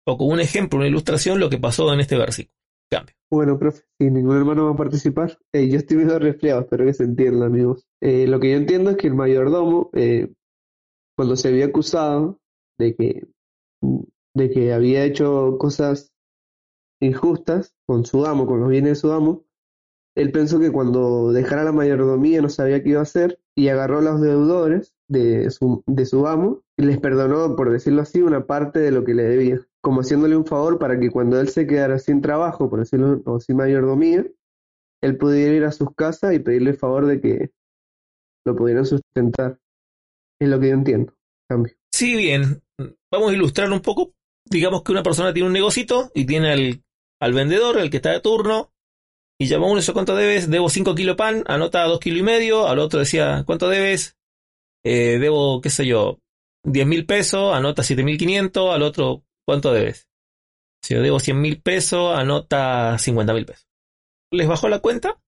[0.06, 2.58] o con un ejemplo, una ilustración, lo que pasó en este versículo?
[3.31, 6.94] Bueno, profe, si ningún hermano va a participar, eh, yo estoy medio resfriado, espero que
[6.94, 7.87] se entienda, amigos.
[8.01, 10.33] Eh, lo que yo entiendo es que el mayordomo, eh,
[11.14, 12.40] cuando se había acusado
[12.79, 13.29] de que,
[14.35, 16.11] de que había hecho cosas
[17.01, 19.44] injustas con su amo, con los bienes de su amo,
[20.16, 23.98] él pensó que cuando dejara la mayordomía no sabía qué iba a hacer y agarró
[23.98, 28.46] a los deudores de su, de su amo y les perdonó, por decirlo así, una
[28.46, 31.66] parte de lo que le debía como haciéndole un favor para que cuando él se
[31.66, 34.24] quedara sin trabajo, por decirlo, o sin mayordomía,
[35.02, 37.50] él pudiera ir a sus casas y pedirle el favor de que
[38.44, 39.58] lo pudieran sustentar.
[40.40, 41.14] Es lo que yo entiendo.
[41.48, 41.74] Cambio.
[41.92, 42.62] Sí, bien.
[43.10, 44.14] Vamos a ilustrar un poco.
[44.44, 46.82] Digamos que una persona tiene un negocito y tiene
[47.20, 48.72] al, vendedor, el que está de turno,
[49.40, 50.50] y llama a uno y ¿cuánto debes?
[50.50, 54.16] Debo 5 kilos de pan, anota 2 kilos y medio, al otro decía, ¿cuánto debes?
[54.84, 56.18] Eh, debo, qué sé yo,
[56.64, 60.11] 10 mil pesos, anota 7.500, al otro ¿Cuánto debes?
[60.84, 63.66] Si yo debo 100 mil pesos, anota 50 mil pesos.
[64.30, 65.22] Les bajó la cuenta,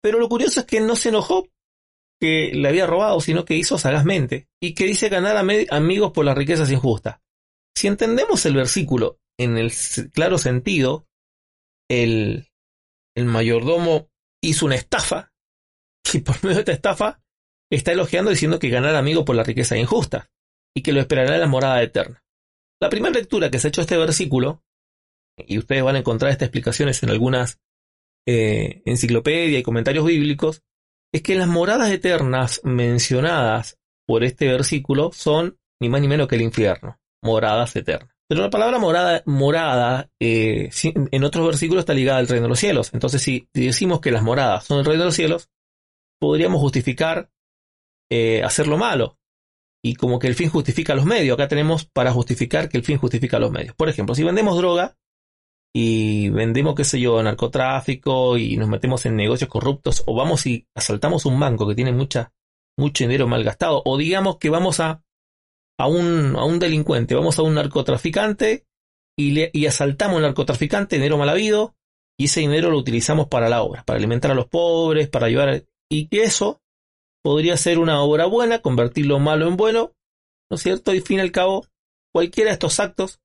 [0.00, 1.48] pero lo curioso es que no se enojó
[2.20, 6.38] que le había robado, sino que hizo sagazmente y que dice ganar amigos por las
[6.38, 7.22] riquezas injustas.
[7.76, 9.72] Si entendemos el versículo en el
[10.12, 11.08] claro sentido,
[11.90, 12.46] el,
[13.16, 14.10] el mayordomo
[14.44, 15.32] hizo una estafa
[16.12, 17.20] y por medio de esta estafa
[17.68, 20.30] está elogiando diciendo que ganar amigos por la riqueza injusta
[20.72, 22.23] y que lo esperará en la morada eterna.
[22.80, 24.62] La primera lectura que se ha hecho este versículo,
[25.36, 27.60] y ustedes van a encontrar estas explicaciones en algunas
[28.26, 30.62] eh, enciclopedias y comentarios bíblicos,
[31.12, 36.34] es que las moradas eternas mencionadas por este versículo son ni más ni menos que
[36.34, 38.14] el infierno, moradas eternas.
[38.28, 42.58] Pero la palabra morada, morada eh, en otros versículos está ligada al reino de los
[42.58, 42.90] cielos.
[42.94, 45.50] Entonces, si decimos que las moradas son el reino de los cielos,
[46.18, 47.30] podríamos justificar
[48.10, 49.18] eh, hacer lo malo
[49.84, 51.34] y como que el fin justifica los medios.
[51.34, 53.74] Acá tenemos para justificar que el fin justifica los medios.
[53.74, 54.96] Por ejemplo, si vendemos droga
[55.74, 60.66] y vendemos, qué sé yo, narcotráfico y nos metemos en negocios corruptos, o vamos y
[60.74, 62.32] asaltamos un banco que tiene mucha,
[62.78, 65.02] mucho dinero mal gastado, o digamos que vamos a,
[65.78, 68.64] a, un, a un delincuente, vamos a un narcotraficante
[69.18, 71.74] y, le, y asaltamos al narcotraficante, dinero mal habido,
[72.18, 75.48] y ese dinero lo utilizamos para la obra, para alimentar a los pobres, para ayudar,
[75.50, 76.62] a, y que eso
[77.24, 79.92] podría ser una obra buena, convertir lo malo en bueno,
[80.50, 80.94] ¿no es cierto?
[80.94, 81.66] Y fin y al cabo,
[82.12, 83.20] cualquiera de estos actos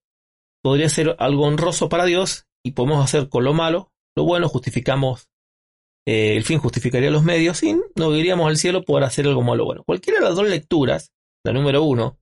[0.64, 5.30] podría ser algo honroso para Dios y podemos hacer con lo malo, lo bueno, justificamos,
[6.08, 9.66] eh, el fin justificaría los medios y nos iríamos al cielo por hacer algo malo
[9.66, 9.84] bueno.
[9.84, 11.12] Cualquiera de las dos lecturas,
[11.44, 12.18] la número uno,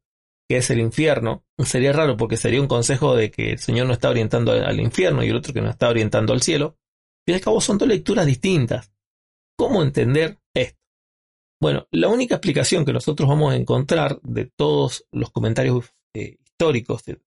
[0.50, 3.94] que es el infierno, sería raro porque sería un consejo de que el Señor no
[3.94, 6.76] está orientando al infierno y el otro que nos está orientando al cielo.
[7.28, 8.92] Y al cabo son dos lecturas distintas.
[9.58, 10.40] ¿Cómo entender?
[11.60, 17.04] Bueno, la única explicación que nosotros vamos a encontrar de todos los comentarios eh, históricos
[17.06, 17.20] de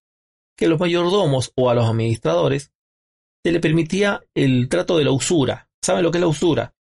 [0.56, 2.72] que los mayordomos o a los administradores
[3.44, 5.68] se le permitía el trato de la usura.
[5.82, 6.74] ¿Saben lo que es la usura?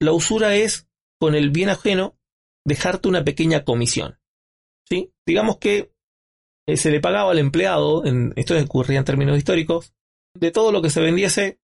[0.00, 0.88] La usura es,
[1.20, 2.18] con el bien ajeno,
[2.66, 4.18] dejarte una pequeña comisión.
[4.88, 5.12] ¿Sí?
[5.26, 5.92] Digamos que
[6.66, 9.94] eh, se le pagaba al empleado, en, esto ocurría en términos históricos,
[10.34, 11.60] de todo lo que se vendiese,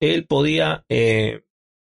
[0.00, 1.42] él podía eh,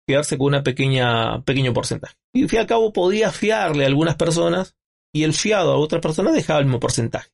[0.08, 2.16] quedarse con una pequeña, pequeño porcentaje.
[2.34, 4.74] Y al fin y al cabo podía fiarle a algunas personas
[5.14, 7.30] y el fiado a otras personas dejaba el mismo porcentaje.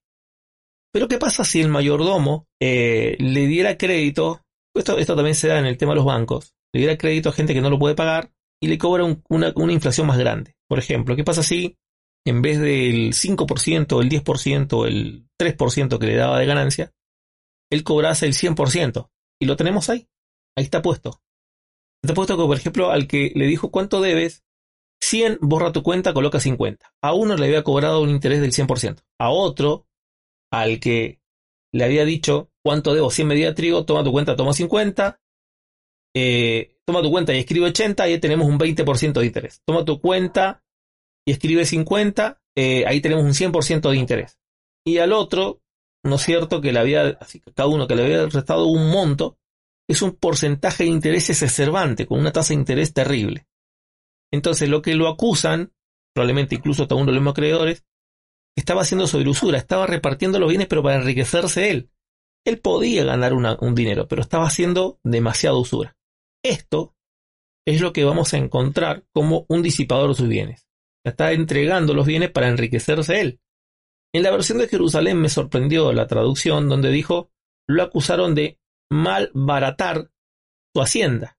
[0.92, 4.42] Pero ¿qué pasa si el mayordomo eh, le diera crédito?
[4.74, 6.52] Esto, esto también se da en el tema de los bancos.
[6.72, 9.72] le diera crédito a gente que no lo puede pagar y le cobra una, una
[9.72, 10.56] inflación más grande.
[10.68, 11.76] Por ejemplo, ¿qué pasa si
[12.26, 16.92] en vez del 5%, el 10%, el 3% que le daba de ganancia,
[17.70, 19.10] él cobrase el 100%?
[19.40, 20.08] Y lo tenemos ahí.
[20.56, 21.20] Ahí está puesto.
[22.04, 24.44] Está puesto que, por ejemplo, al que le dijo cuánto debes,
[25.00, 26.92] 100, borra tu cuenta, coloca 50.
[27.00, 29.02] A uno le había cobrado un interés del 100%.
[29.18, 29.86] A otro,
[30.52, 31.22] al que
[31.72, 35.18] le había dicho cuánto debo, 100 medidas de trigo, toma tu cuenta, toma 50.
[36.14, 39.62] Eh, toma tu cuenta y escribe 80, ahí tenemos un 20% de interés.
[39.64, 40.62] Toma tu cuenta
[41.26, 44.38] y escribe 50, eh, ahí tenemos un 100% de interés.
[44.84, 45.62] Y al otro,
[46.02, 46.60] ¿no es cierto?
[46.60, 49.38] Que le había, así cada uno que le había restado un monto,
[49.88, 53.46] es un porcentaje de intereses exacerbante, con una tasa de interés terrible.
[54.32, 55.72] Entonces, lo que lo acusan,
[56.14, 57.84] probablemente incluso hasta uno de los mismos acreedores,
[58.56, 61.90] estaba haciendo sobre usura, estaba repartiendo los bienes, pero para enriquecerse él.
[62.46, 65.96] Él podía ganar un dinero, pero estaba haciendo demasiada usura.
[66.42, 66.94] Esto
[67.66, 70.68] es lo que vamos a encontrar como un disipador de sus bienes.
[71.04, 73.40] Está entregando los bienes para enriquecerse él.
[74.14, 77.30] En la versión de Jerusalén me sorprendió la traducción donde dijo,
[77.66, 78.58] lo acusaron de
[78.94, 80.10] malbaratar
[80.72, 81.36] su hacienda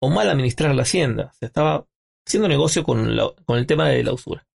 [0.00, 1.32] o mal administrar la hacienda.
[1.32, 1.88] Se estaba
[2.26, 4.46] haciendo negocio con, con el tema de la usura.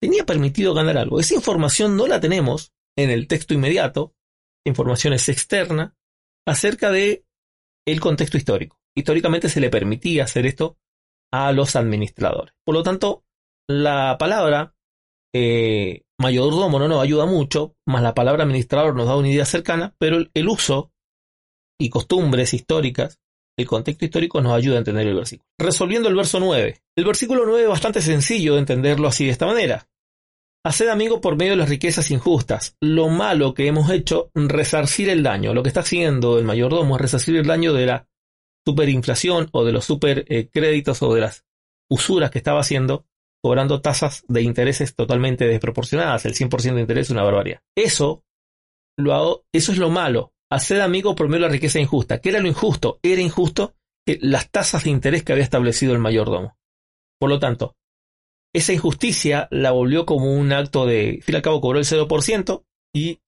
[0.00, 1.20] Tenía permitido ganar algo.
[1.20, 4.14] Esa información no la tenemos en el texto inmediato.
[4.64, 5.96] Información es externa
[6.46, 7.24] acerca de
[7.86, 8.80] el contexto histórico.
[8.96, 10.78] Históricamente se le permitía hacer esto
[11.32, 12.54] a los administradores.
[12.64, 13.24] Por lo tanto,
[13.68, 14.74] la palabra
[15.32, 19.94] eh, mayordomo no nos ayuda mucho, más la palabra administrador nos da una idea cercana,
[19.98, 20.92] pero el uso
[21.78, 23.20] y costumbres históricas
[23.58, 25.48] el contexto histórico nos ayuda a entender el versículo.
[25.58, 26.82] Resolviendo el verso 9.
[26.94, 29.88] El versículo 9 es bastante sencillo de entenderlo así de esta manera.
[30.64, 32.76] Haced amigo por medio de las riquezas injustas.
[32.80, 35.54] Lo malo que hemos hecho, resarcir el daño.
[35.54, 38.08] Lo que está haciendo el mayordomo es resarcir el daño de la
[38.66, 41.46] superinflación o de los supercréditos o de las
[41.88, 43.06] usuras que estaba haciendo,
[43.42, 46.26] cobrando tasas de intereses totalmente desproporcionadas.
[46.26, 47.60] El 100% de interés es una barbaridad.
[47.74, 48.24] Eso,
[48.98, 52.20] lo, eso es lo malo hacer amigo por medio de la riqueza injusta.
[52.20, 52.98] ¿Qué era lo injusto?
[53.02, 53.74] Era injusto
[54.06, 56.56] las tasas de interés que había establecido el mayordomo.
[57.18, 57.76] Por lo tanto,
[58.54, 61.84] esa injusticia la volvió como un acto de, al fin y al cabo cobró el
[61.84, 63.20] 0% y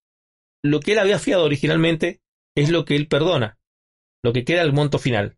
[0.65, 2.21] lo que él había fiado originalmente
[2.57, 3.59] es lo que él perdona,
[4.25, 5.37] lo que queda el monto final.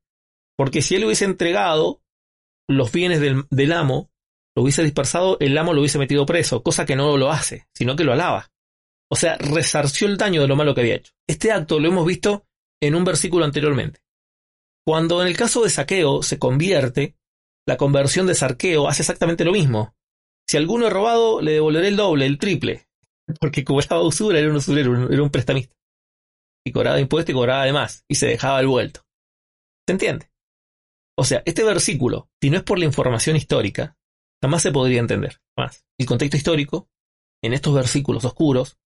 [0.57, 2.03] Porque si él hubiese entregado
[2.69, 4.11] los bienes del, del amo,
[4.55, 7.97] lo hubiese dispersado, el amo lo hubiese metido preso, cosa que no lo hace, sino
[7.97, 8.51] que lo alaba.
[9.13, 11.13] O sea, resarció el daño de lo malo que había hecho.
[11.29, 12.47] Este acto lo hemos visto
[12.81, 14.01] en un versículo anteriormente.
[14.87, 17.17] Cuando en el caso de saqueo se convierte,
[17.67, 19.95] la conversión de sarqueo hace exactamente lo mismo.
[20.49, 22.89] Si alguno es robado, le devolveré el doble, el triple.
[23.41, 25.75] Porque cobraba usura, era un usurero, era un prestamista.
[26.65, 28.05] Y cobraba impuestos y cobraba además.
[28.09, 29.03] Y se dejaba el vuelto.
[29.87, 30.31] ¿Se entiende?
[31.19, 33.97] O sea, este versículo, si no es por la información histórica,
[34.43, 35.41] jamás se podría entender.
[35.57, 35.85] Más.
[35.99, 36.89] El contexto histórico,
[37.43, 38.79] en estos versículos oscuros,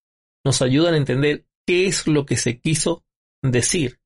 [0.45, 3.05] nos ayudan a entender qué es lo que se quiso
[3.43, 4.01] decir.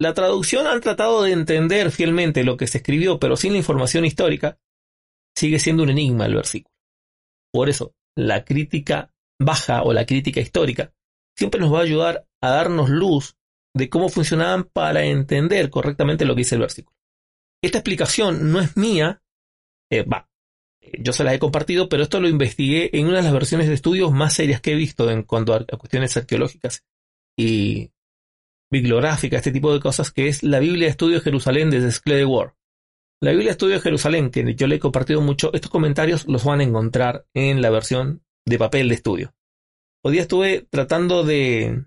[0.00, 4.04] La traducción han tratado de entender fielmente lo que se escribió, pero sin la información
[4.04, 4.58] histórica,
[5.36, 6.74] sigue siendo un enigma el versículo.
[7.52, 10.92] Por eso, la crítica baja o la crítica histórica
[11.36, 13.36] siempre nos va a ayudar a darnos luz
[13.74, 16.96] de cómo funcionaban para entender correctamente lo que dice el versículo.
[17.62, 19.22] Esta explicación no es mía,
[19.90, 20.04] eh,
[20.98, 23.74] yo se las he compartido, pero esto lo investigué en una de las versiones de
[23.74, 26.84] estudios más serias que he visto en cuanto a, cuestiones arqueológicas
[27.38, 27.90] y
[28.70, 32.24] bibliográficas, este tipo de cosas, que es la Biblia de Estudio de Jerusalén de Sclede
[32.24, 32.54] War.
[33.20, 36.44] La Biblia de Estudio de Jerusalén, que yo le he compartido mucho, estos comentarios los
[36.44, 39.34] van a encontrar en la versión de papel de estudio.
[40.04, 41.84] Hoy día estuve tratando de,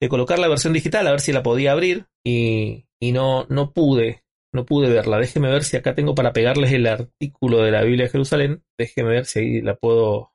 [0.00, 3.72] de colocar la versión digital a ver si la podía abrir y, y no, no
[3.72, 5.18] pude no pude verla.
[5.18, 8.62] Déjeme ver si acá tengo para pegarles el artículo de la Biblia de Jerusalén.
[8.78, 10.32] Déjeme ver si ahí la puedo,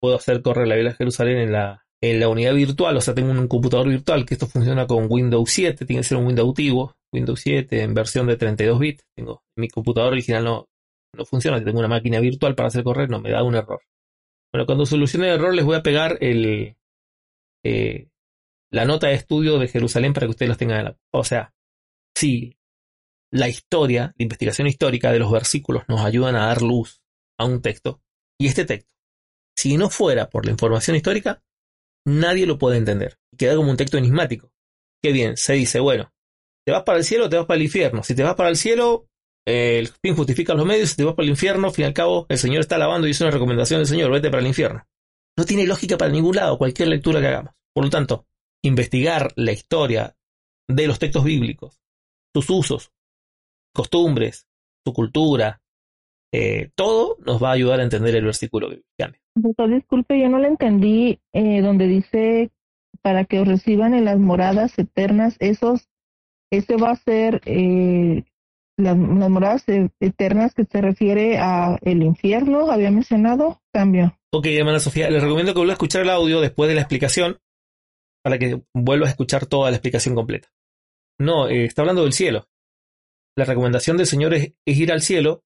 [0.00, 2.96] puedo hacer correr la Biblia de Jerusalén en la, en la unidad virtual.
[2.96, 5.84] O sea, tengo un computador virtual que esto funciona con Windows 7.
[5.84, 6.96] Tiene que ser un Windows antiguo.
[7.12, 9.04] Windows 7 en versión de 32 bits.
[9.14, 10.68] Tengo, mi computador original no,
[11.14, 11.62] no funciona.
[11.62, 13.10] Tengo una máquina virtual para hacer correr.
[13.10, 13.80] No, me da un error.
[14.52, 16.76] Bueno, cuando solucione el error les voy a pegar el,
[17.64, 18.08] eh,
[18.70, 20.96] la nota de estudio de Jerusalén para que ustedes las tengan en la...
[21.12, 21.54] O sea,
[22.16, 22.57] sí,
[23.30, 27.02] la historia, la investigación histórica de los versículos nos ayudan a dar luz
[27.38, 28.00] a un texto.
[28.40, 28.90] Y este texto,
[29.56, 31.42] si no fuera por la información histórica,
[32.06, 33.18] nadie lo puede entender.
[33.36, 34.52] Queda como un texto enigmático.
[35.02, 36.12] Qué bien, se dice, bueno,
[36.64, 38.02] te vas para el cielo o te vas para el infierno.
[38.02, 39.08] Si te vas para el cielo,
[39.46, 40.90] el fin justifica los medios.
[40.90, 43.06] Si te vas para el infierno, al fin y al cabo, el Señor está alabando
[43.06, 44.86] y es una recomendación del Señor, vete para el infierno.
[45.36, 47.54] No tiene lógica para ningún lado, cualquier lectura que hagamos.
[47.72, 48.26] Por lo tanto,
[48.62, 50.16] investigar la historia
[50.68, 51.80] de los textos bíblicos,
[52.34, 52.92] sus usos,
[53.72, 54.46] costumbres,
[54.84, 55.60] su cultura,
[56.32, 58.88] eh, todo nos va a ayudar a entender el versículo bíblico.
[59.34, 62.50] Doctor, disculpe, yo no le entendí eh, donde dice
[63.02, 65.88] para que os reciban en las moradas eternas, esos,
[66.50, 68.24] ese va a ser eh,
[68.76, 74.18] las, moradas e, eternas que se refiere a el infierno, había mencionado, cambio.
[74.32, 77.38] Ok, hermana Sofía, les recomiendo que vuelva a escuchar el audio después de la explicación
[78.22, 80.48] para que vuelva a escuchar toda la explicación completa.
[81.18, 82.46] No, eh, está hablando del cielo.
[83.38, 85.44] La recomendación del Señor es, ir al cielo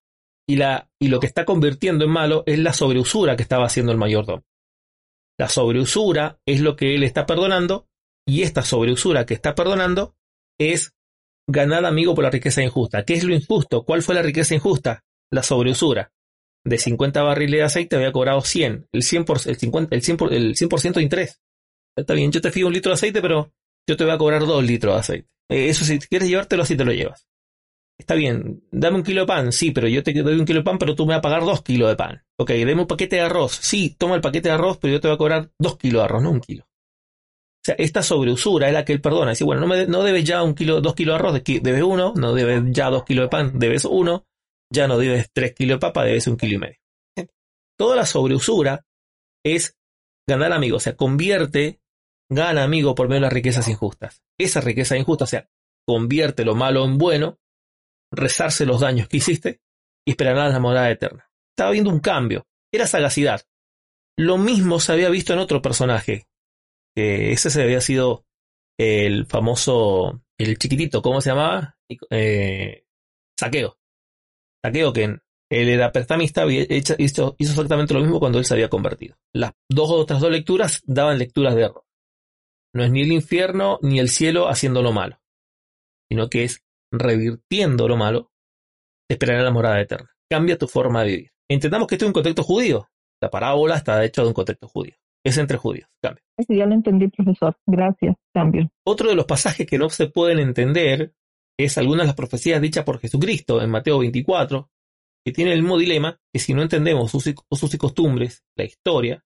[0.49, 3.93] y, la, y lo que está convirtiendo en malo es la sobreusura que estaba haciendo
[3.93, 4.45] el mayordomo.
[5.39, 7.87] La sobreusura es lo que él está perdonando
[8.27, 10.17] y esta sobreusura que está perdonando
[10.59, 10.95] es
[11.47, 13.05] ganar amigo por la riqueza injusta.
[13.05, 13.85] ¿Qué es lo injusto?
[13.85, 15.05] ¿Cuál fue la riqueza injusta?
[15.31, 16.11] La sobreusura.
[16.65, 20.57] De 50 barriles de aceite había cobrado 100, el 100%, el 50, el 100, el
[20.57, 21.43] 100 de interés.
[21.95, 23.53] Está bien, yo te fío un litro de aceite, pero
[23.87, 25.29] yo te voy a cobrar dos litros de aceite.
[25.51, 27.27] Eh, eso si quieres llevártelo, así te lo llevas.
[28.03, 30.65] Está bien, dame un kilo de pan, sí, pero yo te doy un kilo de
[30.65, 32.25] pan, pero tú me vas a pagar dos kilos de pan.
[32.37, 35.07] Ok, dame un paquete de arroz, sí, toma el paquete de arroz, pero yo te
[35.07, 36.65] voy a cobrar dos kilos de arroz, no un kilo.
[36.65, 39.31] O sea, esta sobreusura es la que él perdona.
[39.31, 42.13] Dice, bueno, no, me, no debes ya un kilo, dos kilos de arroz, debes uno,
[42.17, 44.27] no debes ya dos kilos de pan, debes uno,
[44.69, 46.79] ya no debes tres kilos de papa, debes un kilo y medio.
[47.79, 48.85] Toda la sobreusura
[49.45, 49.77] es
[50.29, 51.81] ganar amigos, o sea, convierte,
[52.29, 54.25] gana amigo por medio de las riquezas injustas.
[54.41, 55.49] Esa riqueza injusta, o sea,
[55.87, 57.39] convierte lo malo en bueno,
[58.13, 59.61] rezarse los daños que hiciste
[60.07, 61.29] y esperarás la morada eterna.
[61.51, 63.43] Estaba viendo un cambio, era sagacidad.
[64.17, 66.29] Lo mismo se había visto en otro personaje,
[66.95, 68.27] ese se había sido
[68.79, 71.77] el famoso, el chiquitito, ¿cómo se llamaba?
[72.11, 72.85] Eh,
[73.39, 73.79] saqueo.
[74.65, 79.17] Saqueo, que él era prestamista, hizo, hizo, exactamente lo mismo cuando él se había convertido.
[79.35, 81.85] Las dos otras dos lecturas daban lecturas de error.
[82.75, 85.21] No es ni el infierno ni el cielo haciendo lo malo,
[86.09, 86.63] sino que es
[86.93, 88.31] revirtiendo lo malo,
[89.09, 90.11] te esperará la morada eterna.
[90.31, 91.31] Cambia tu forma de vivir.
[91.51, 92.89] Entendamos que esto es un contexto judío.
[93.21, 94.95] La parábola está hecha de un contexto judío.
[95.25, 95.89] Es entre judíos.
[96.03, 96.23] Cambia.
[96.49, 97.57] ya lo entendí, profesor.
[97.67, 98.17] Gracias.
[98.35, 98.71] Cambio.
[98.85, 101.13] Otro de los pasajes que no se pueden entender
[101.59, 104.71] es algunas de las profecías dichas por Jesucristo en Mateo 24,
[105.25, 109.25] que tiene el mismo dilema que si no entendemos sus y costumbres, la historia,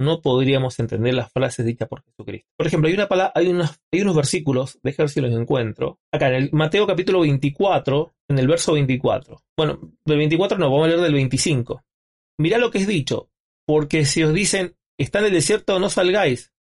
[0.00, 2.48] no podríamos entender las frases dichas por Jesucristo.
[2.56, 6.28] Por ejemplo, hay, una hay, unos, hay unos versículos, déjame ver si los encuentro, acá
[6.28, 9.40] en el Mateo capítulo 24, en el verso 24.
[9.56, 11.82] Bueno, del 24 no, vamos a leer del 25.
[12.38, 13.30] Mirá lo que es dicho,
[13.66, 16.52] porque si os dicen, está en el desierto, no salgáis.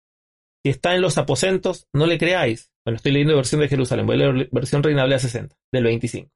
[0.65, 2.71] Si está en los aposentos, no le creáis.
[2.85, 6.31] Bueno, estoy leyendo versión de Jerusalén, voy a leer versión Reina Valera 60, del 25.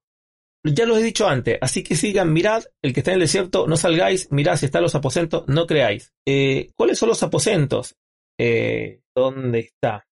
[0.75, 3.67] Ya lo he dicho antes, así que sigan, mirad, el que está en el desierto,
[3.67, 6.13] no salgáis, mirad si están los aposentos, no creáis.
[6.27, 7.97] Eh, ¿Cuáles son los aposentos?
[8.39, 10.07] Eh, ¿Dónde está?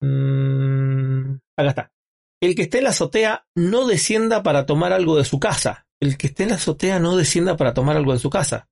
[0.00, 1.92] Mm, acá está.
[2.40, 5.86] El que esté en la azotea no descienda para tomar algo de su casa.
[6.00, 8.68] El que esté en la azotea no descienda para tomar algo de su casa.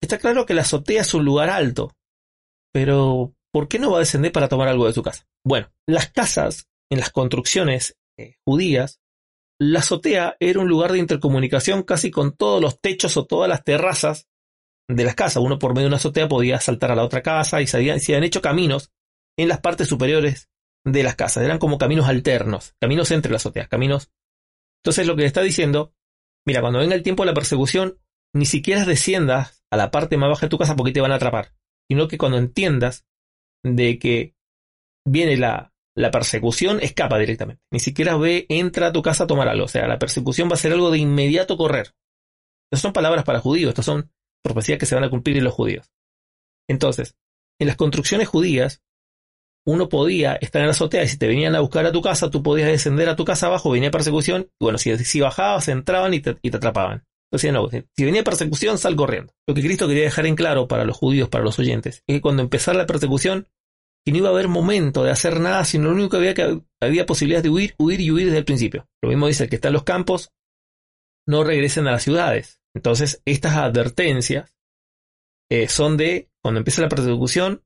[0.00, 1.94] Está claro que la azotea es un lugar alto,
[2.72, 5.26] pero ¿por qué no va a descender para tomar algo de su casa?
[5.44, 9.01] Bueno, las casas en las construcciones eh, judías
[9.60, 13.64] la azotea era un lugar de intercomunicación casi con todos los techos o todas las
[13.64, 14.28] terrazas
[14.88, 15.42] de las casas.
[15.42, 18.24] Uno por medio de una azotea podía saltar a la otra casa y se habían,
[18.24, 18.90] hecho caminos
[19.38, 20.48] en las partes superiores
[20.84, 21.44] de las casas.
[21.44, 24.10] Eran como caminos alternos, caminos entre las azoteas, caminos.
[24.82, 25.94] Entonces lo que le está diciendo,
[26.46, 27.98] mira, cuando venga el tiempo de la persecución,
[28.34, 31.16] ni siquiera desciendas a la parte más baja de tu casa porque te van a
[31.16, 31.54] atrapar,
[31.88, 33.06] sino que cuando entiendas
[33.64, 34.34] de que
[35.06, 37.62] viene la, la persecución escapa directamente.
[37.70, 39.64] Ni siquiera ve, entra a tu casa a tomar algo.
[39.64, 41.94] O sea, la persecución va a ser algo de inmediato correr.
[42.70, 44.10] Estas son palabras para judíos, estas son
[44.42, 45.90] profecías que se van a cumplir en los judíos.
[46.68, 47.16] Entonces,
[47.60, 48.82] en las construcciones judías,
[49.66, 52.30] uno podía estar en la azotea y si te venían a buscar a tu casa,
[52.30, 56.14] tú podías descender a tu casa abajo, venía persecución, y bueno, si, si bajabas, entraban
[56.14, 57.04] y te, atrapaban.
[57.30, 59.32] Entonces, no, si venía persecución, sal corriendo.
[59.46, 62.20] Lo que Cristo quería dejar en claro para los judíos, para los oyentes, es que
[62.20, 63.48] cuando empezara la persecución,
[64.04, 66.60] que no iba a haber momento de hacer nada, sino lo único que había que
[66.80, 68.88] había posibilidad de huir, huir y huir desde el principio.
[69.02, 70.32] Lo mismo dice el que está en los campos,
[71.26, 72.60] no regresen a las ciudades.
[72.74, 74.56] Entonces, estas advertencias
[75.50, 77.62] eh, son de cuando empieza la persecución,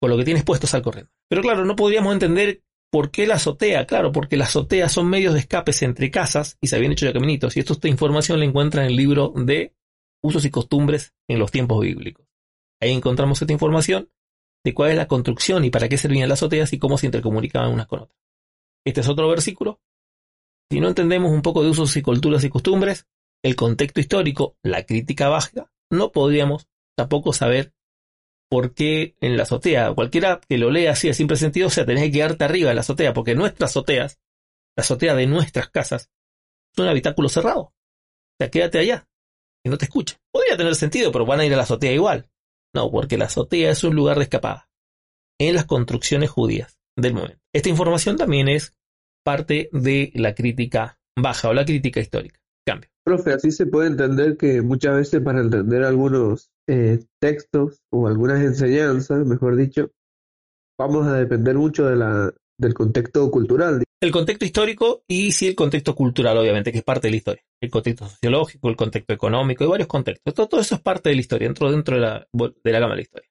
[0.00, 1.10] con lo que tienes puesto al corriendo.
[1.28, 3.86] Pero claro, no podríamos entender por qué la azotea.
[3.86, 7.12] Claro, porque las azoteas son medios de escapes entre casas y se habían hecho ya
[7.12, 7.56] caminitos.
[7.56, 9.74] Y esto, esta información la encuentra en el libro de
[10.22, 12.26] usos y costumbres en los tiempos bíblicos.
[12.80, 14.10] Ahí encontramos esta información
[14.66, 17.72] de cuál es la construcción y para qué servían las azoteas y cómo se intercomunicaban
[17.72, 18.18] unas con otras.
[18.84, 19.80] Este es otro versículo.
[20.72, 23.06] Si no entendemos un poco de usos y culturas y costumbres,
[23.44, 27.74] el contexto histórico, la crítica baja, no podríamos tampoco saber
[28.50, 31.86] por qué en la azotea, cualquiera que lo lea así a simple sentido, o sea,
[31.86, 34.18] tenés que quedarte arriba de la azotea, porque nuestras azoteas,
[34.76, 36.10] la azotea de nuestras casas,
[36.72, 37.60] es un habitáculo cerrado.
[37.60, 37.72] O
[38.40, 39.08] sea, quédate allá
[39.64, 40.16] y no te escucha.
[40.32, 42.28] Podría tener sentido, pero van a ir a la azotea igual.
[42.76, 44.68] No, porque la azotea es un lugar de escapada
[45.40, 47.38] en las construcciones judías del momento.
[47.54, 48.74] Esta información también es
[49.24, 52.38] parte de la crítica baja o la crítica histórica.
[52.68, 52.90] Cambio.
[53.02, 58.42] Profe, así se puede entender que muchas veces para entender algunos eh, textos o algunas
[58.42, 59.90] enseñanzas, mejor dicho,
[60.78, 63.84] vamos a depender mucho de la, del contexto cultural.
[63.98, 67.42] El contexto histórico y sí el contexto cultural, obviamente, que es parte de la historia.
[67.62, 70.34] El contexto sociológico, el contexto económico y varios contextos.
[70.34, 72.96] Todo, eso es parte de la historia, dentro, dentro de, la, de la gama de
[72.96, 73.28] la historia.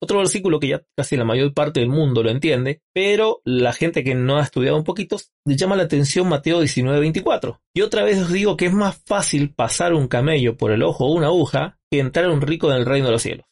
[0.00, 4.04] Otro versículo que ya casi la mayor parte del mundo lo entiende, pero la gente
[4.04, 7.60] que no ha estudiado un poquito le llama la atención Mateo 19:24.
[7.74, 11.06] Y otra vez os digo que es más fácil pasar un camello por el ojo
[11.06, 13.46] o una aguja que entrar un rico en el reino de los cielos.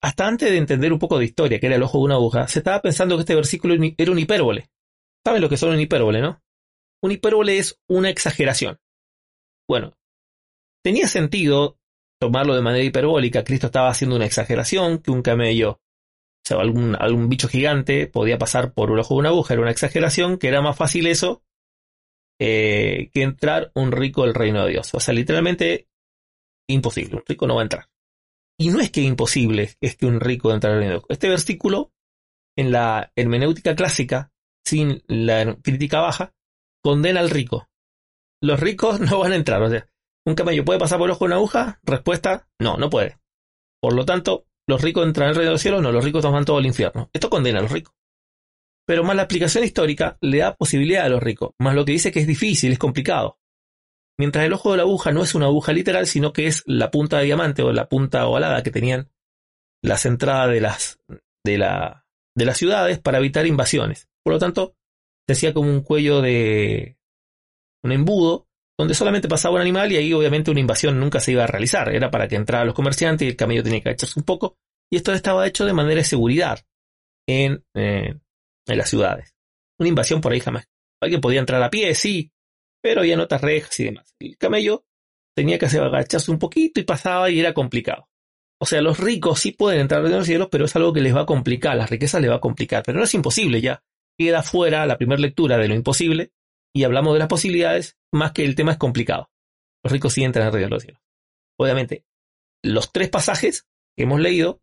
[0.00, 2.48] Hasta antes de entender un poco de historia, que era el ojo de una aguja,
[2.48, 4.68] se estaba pensando que este versículo era un hipérbole.
[5.24, 6.42] ¿Saben lo que son un hipérbole, no?
[7.02, 8.78] Un hipérbole es una exageración.
[9.68, 9.96] Bueno,
[10.84, 11.78] tenía sentido
[12.20, 13.44] tomarlo de manera hiperbólica.
[13.44, 18.74] Cristo estaba haciendo una exageración, que un camello, o sea, algún, bicho gigante podía pasar
[18.74, 21.42] por un ojo de una aguja, era una exageración, que era más fácil eso
[22.40, 24.92] eh, que entrar un rico del reino de Dios.
[24.94, 25.88] O sea, literalmente
[26.68, 27.88] imposible, un rico no va a entrar.
[28.58, 31.06] Y no es que imposible es que un rico entre al reino de Dios.
[31.08, 31.92] Este versículo,
[32.56, 34.31] en la hermenéutica clásica,
[34.64, 36.32] sin la crítica baja,
[36.82, 37.68] condena al rico.
[38.40, 39.62] Los ricos no van a entrar.
[39.62, 39.88] O sea,
[40.26, 41.80] ¿un camello puede pasar por el ojo una aguja?
[41.82, 43.18] Respuesta, no, no puede.
[43.80, 46.44] Por lo tanto, los ricos entran al reino de los cielos, no, los ricos van
[46.44, 47.10] todo al infierno.
[47.12, 47.94] Esto condena a los ricos.
[48.86, 52.10] Pero más la aplicación histórica le da posibilidad a los ricos, más lo que dice
[52.10, 53.38] que es difícil, es complicado.
[54.18, 56.90] Mientras el ojo de la aguja no es una aguja literal, sino que es la
[56.90, 59.10] punta de diamante o la punta ovalada que tenían
[59.82, 61.00] las entradas de las,
[61.44, 62.06] de, la,
[62.36, 64.08] de las ciudades para evitar invasiones.
[64.24, 64.76] Por lo tanto,
[65.26, 66.98] se hacía como un cuello de
[67.82, 68.48] un embudo
[68.78, 71.94] donde solamente pasaba un animal y ahí obviamente una invasión nunca se iba a realizar.
[71.94, 74.56] Era para que entraran los comerciantes y el camello tenía que echarse un poco.
[74.90, 76.60] Y esto estaba hecho de manera de seguridad
[77.26, 78.14] en, eh,
[78.66, 79.34] en las ciudades.
[79.78, 80.68] Una invasión por ahí jamás.
[81.00, 82.32] Alguien podía entrar a pie, sí,
[82.82, 84.14] pero había notas rejas y demás.
[84.20, 84.84] El camello
[85.34, 88.08] tenía que agacharse un poquito y pasaba y era complicado.
[88.60, 91.14] O sea, los ricos sí pueden entrar en los cielos, pero es algo que les
[91.14, 93.82] va a complicar, las riquezas les va a complicar, pero no es imposible ya.
[94.18, 96.32] Queda fuera la primera lectura de lo imposible
[96.74, 99.30] y hablamos de las posibilidades, más que el tema es complicado.
[99.84, 101.02] Los ricos sí entran al reino de los cielos.
[101.58, 102.04] Obviamente,
[102.64, 104.62] los tres pasajes que hemos leído,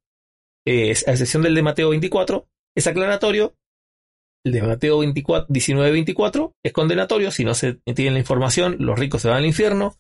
[0.68, 3.56] a excepción del de Mateo 24, es aclaratorio
[4.46, 7.32] el de Mateo 24, 19, 24 es condenatorio.
[7.32, 9.98] Si no se tiene la información, los ricos se van al infierno.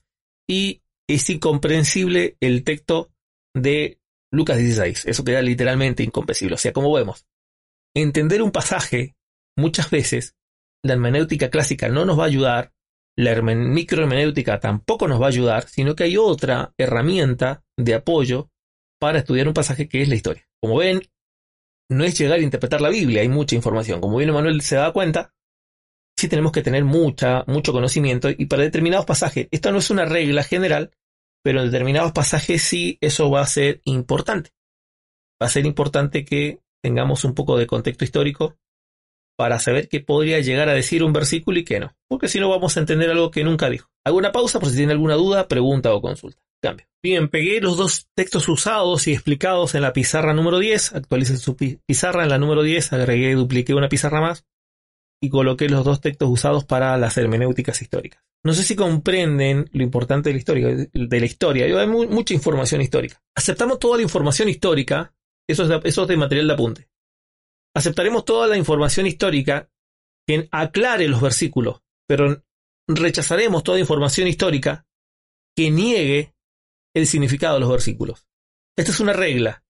[0.47, 3.11] Y es incomprensible el texto
[3.53, 3.99] de
[4.31, 5.05] Lucas 16.
[5.05, 6.55] Eso queda literalmente incomprensible.
[6.55, 7.25] O sea, como vemos,
[7.95, 9.15] entender un pasaje
[9.59, 10.35] muchas veces,
[10.83, 12.73] la hermenéutica clásica no nos va a ayudar,
[13.17, 18.49] la microhermenéutica tampoco nos va a ayudar, sino que hay otra herramienta de apoyo
[18.99, 20.47] para estudiar un pasaje que es la historia.
[20.61, 21.01] Como ven,
[21.89, 23.99] no es llegar a interpretar la Biblia, hay mucha información.
[23.99, 25.33] Como bien Manuel se da cuenta,
[26.17, 30.05] sí tenemos que tener mucha, mucho conocimiento y para determinados pasajes, esto no es una
[30.05, 30.91] regla general,
[31.43, 34.51] pero en determinados pasajes sí eso va a ser importante.
[35.41, 38.57] Va a ser importante que tengamos un poco de contexto histórico
[39.39, 42.49] para saber qué podría llegar a decir un versículo y qué no, porque si no
[42.49, 43.89] vamos a entender algo que nunca dijo.
[44.05, 46.41] Alguna pausa por si tiene alguna duda, pregunta o consulta.
[46.61, 46.85] Cambio.
[47.01, 51.55] Bien, pegué los dos textos usados y explicados en la pizarra número 10, actualicé su
[51.55, 54.43] pizarra en la número 10, agregué, dupliqué una pizarra más
[55.21, 58.21] y coloqué los dos textos usados para las hermenéuticas históricas.
[58.43, 60.67] No sé si comprenden lo importante de la historia.
[60.67, 61.25] De la
[61.79, 63.21] hay mucha información histórica.
[63.37, 65.13] Aceptamos toda la información histórica,
[65.47, 66.89] eso es de material de apunte.
[67.75, 69.69] Aceptaremos toda la información histórica
[70.27, 72.43] que aclare los versículos, pero
[72.87, 74.85] rechazaremos toda información histórica
[75.55, 76.35] que niegue
[76.95, 78.27] el significado de los versículos.
[78.77, 79.63] Esta es una regla.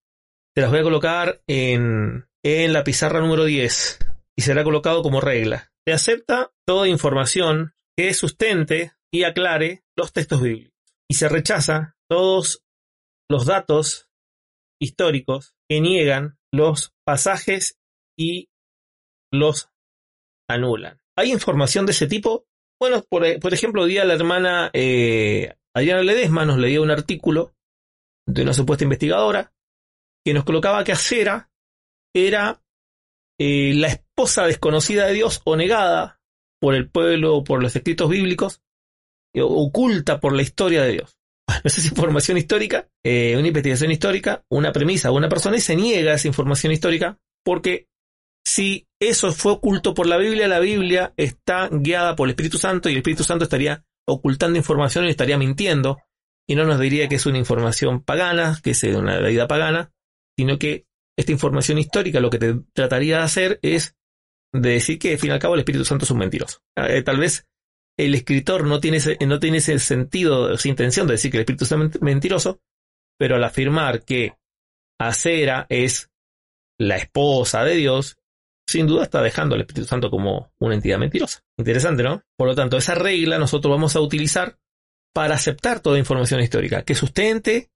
[0.56, 4.00] Te las voy a colocar en, en la pizarra número 10
[4.36, 5.72] y será colocado como regla.
[5.86, 10.78] Se acepta toda información que sustente y aclare los textos bíblicos.
[11.10, 12.64] Y se rechaza todos
[13.30, 14.10] los datos
[14.80, 17.79] históricos que niegan los pasajes
[18.20, 18.50] y
[19.32, 19.70] los
[20.50, 21.00] anulan.
[21.18, 22.46] ¿Hay información de ese tipo?
[22.80, 27.54] Bueno, por, ejemplo, día la hermana eh, Adriana Ledesma nos leía un artículo
[28.28, 29.54] de una supuesta investigadora
[30.26, 31.50] que nos colocaba que Acera
[32.14, 32.62] era
[33.40, 36.20] eh, la esposa desconocida de Dios o negada
[36.60, 38.62] por el pueblo o por los escritos bíblicos,
[39.34, 41.16] eh, oculta por la historia de Dios.
[41.50, 45.76] Bueno, esa es información histórica, eh, una investigación histórica, una premisa una persona y se
[45.76, 47.88] niega esa información histórica porque
[48.46, 52.90] si eso fue oculto por la Biblia, la Biblia está guiada por el Espíritu Santo
[52.90, 55.98] y el Espíritu Santo estaría ocultando información y estaría mintiendo
[56.48, 59.92] y no nos diría que es una información pagana, que es una vida pagana,
[60.36, 63.96] sino que esta información histórica lo que te trataría de hacer es
[64.52, 66.60] de decir que, al fin y al cabo, el Espíritu Santo es un mentiroso.
[66.76, 67.46] Eh, tal vez
[67.98, 71.66] el escritor no tiene, no tiene ese sentido, esa intención de decir que el Espíritu
[71.66, 72.62] Santo es mentiroso,
[73.18, 74.34] pero al afirmar que
[75.00, 76.10] Acera es
[76.80, 78.18] la esposa de Dios,
[78.70, 81.44] sin duda está dejando al Espíritu Santo como una entidad mentirosa.
[81.58, 82.24] Interesante, ¿no?
[82.38, 84.58] Por lo tanto, esa regla nosotros vamos a utilizar
[85.14, 87.70] para aceptar toda información histórica, que sustente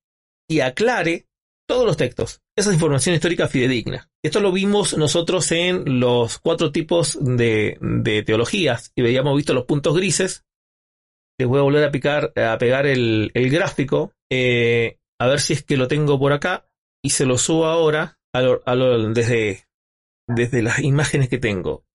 [0.49, 1.27] y aclare
[1.67, 2.41] todos los textos.
[2.55, 4.09] Esa es información histórica fidedigna.
[4.23, 9.95] Esto lo vimos nosotros en los cuatro tipos de, teologías y veíamos visto los puntos
[9.95, 10.45] grises.
[11.39, 15.63] Les voy a volver a, picar, a pegar el, gráfico, eh, a ver si es
[15.63, 16.67] que lo tengo por acá
[17.03, 18.19] y se lo subo ahora
[19.13, 19.65] desde,
[20.27, 21.85] desde las imágenes que tengo.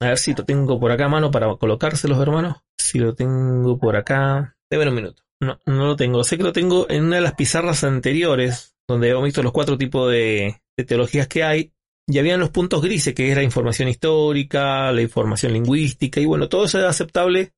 [0.00, 2.58] A ver si lo tengo por acá a mano para colocárselos, hermanos.
[2.78, 4.56] Si lo tengo por acá.
[4.70, 5.22] Deme un minuto.
[5.40, 6.22] No, no lo tengo.
[6.24, 9.78] Sé que lo tengo en una de las pizarras anteriores, donde hemos visto los cuatro
[9.78, 11.72] tipos de, teologías que hay.
[12.08, 16.66] Y habían los puntos grises, que era información histórica, la información lingüística, y bueno, todo
[16.66, 17.52] eso es aceptable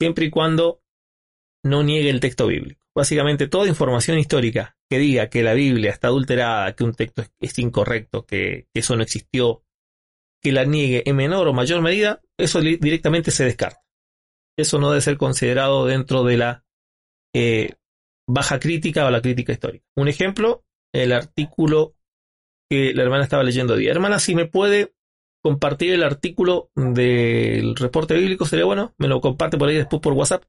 [0.00, 0.80] siempre y cuando
[1.64, 2.86] no niegue el texto bíblico.
[2.94, 7.58] Básicamente, toda información histórica que diga que la Biblia está adulterada, que un texto es,
[7.58, 9.64] incorrecto, que, eso no existió,
[10.42, 13.80] que la niegue en menor o mayor medida, eso directamente se descarta.
[14.54, 16.66] Eso no debe ser considerado dentro de la
[17.34, 17.70] eh,
[18.28, 19.86] baja crítica o la crítica histórica.
[19.96, 20.62] Un ejemplo,
[20.92, 21.94] el artículo
[22.68, 23.86] que la hermana estaba leyendo hoy.
[23.86, 24.92] Hermana, si me puede
[25.42, 28.94] compartir el artículo del reporte bíblico, sería bueno.
[28.98, 30.44] Me lo comparte por ahí después por WhatsApp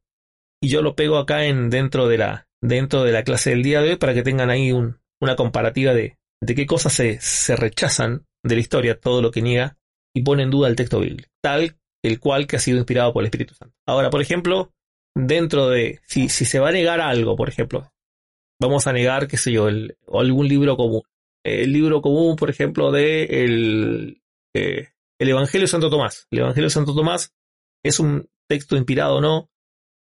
[0.62, 3.82] y yo lo pego acá en dentro de la dentro de la clase del día
[3.82, 8.26] de hoy para que tengan ahí una comparativa de, de qué cosas se, se rechazan
[8.42, 9.78] de la historia, todo lo que niega
[10.16, 13.24] y pone en duda el texto bíblico, tal el cual que ha sido inspirado por
[13.24, 13.76] el Espíritu Santo.
[13.88, 14.74] Ahora, por ejemplo,
[15.16, 17.92] dentro de, si, si se va a negar algo, por ejemplo,
[18.62, 21.02] vamos a negar, qué sé yo, el, algún libro común.
[21.46, 24.22] El libro común, por ejemplo, de el,
[24.54, 24.90] eh,
[25.20, 26.28] el Evangelio de Santo Tomás.
[26.32, 27.34] El Evangelio de Santo Tomás
[27.84, 29.50] es un texto inspirado o no.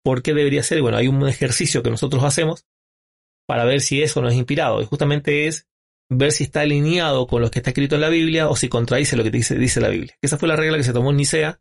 [0.06, 0.82] ¿Por qué debería ser?
[0.82, 2.64] Bueno, hay un ejercicio que nosotros hacemos
[3.44, 4.80] para ver si eso no es inspirado.
[4.80, 5.66] Y justamente es
[6.08, 9.16] ver si está alineado con lo que está escrito en la Biblia o si contradice
[9.16, 10.16] lo que dice, dice la Biblia.
[10.22, 11.60] Esa fue la regla que se tomó en Nicea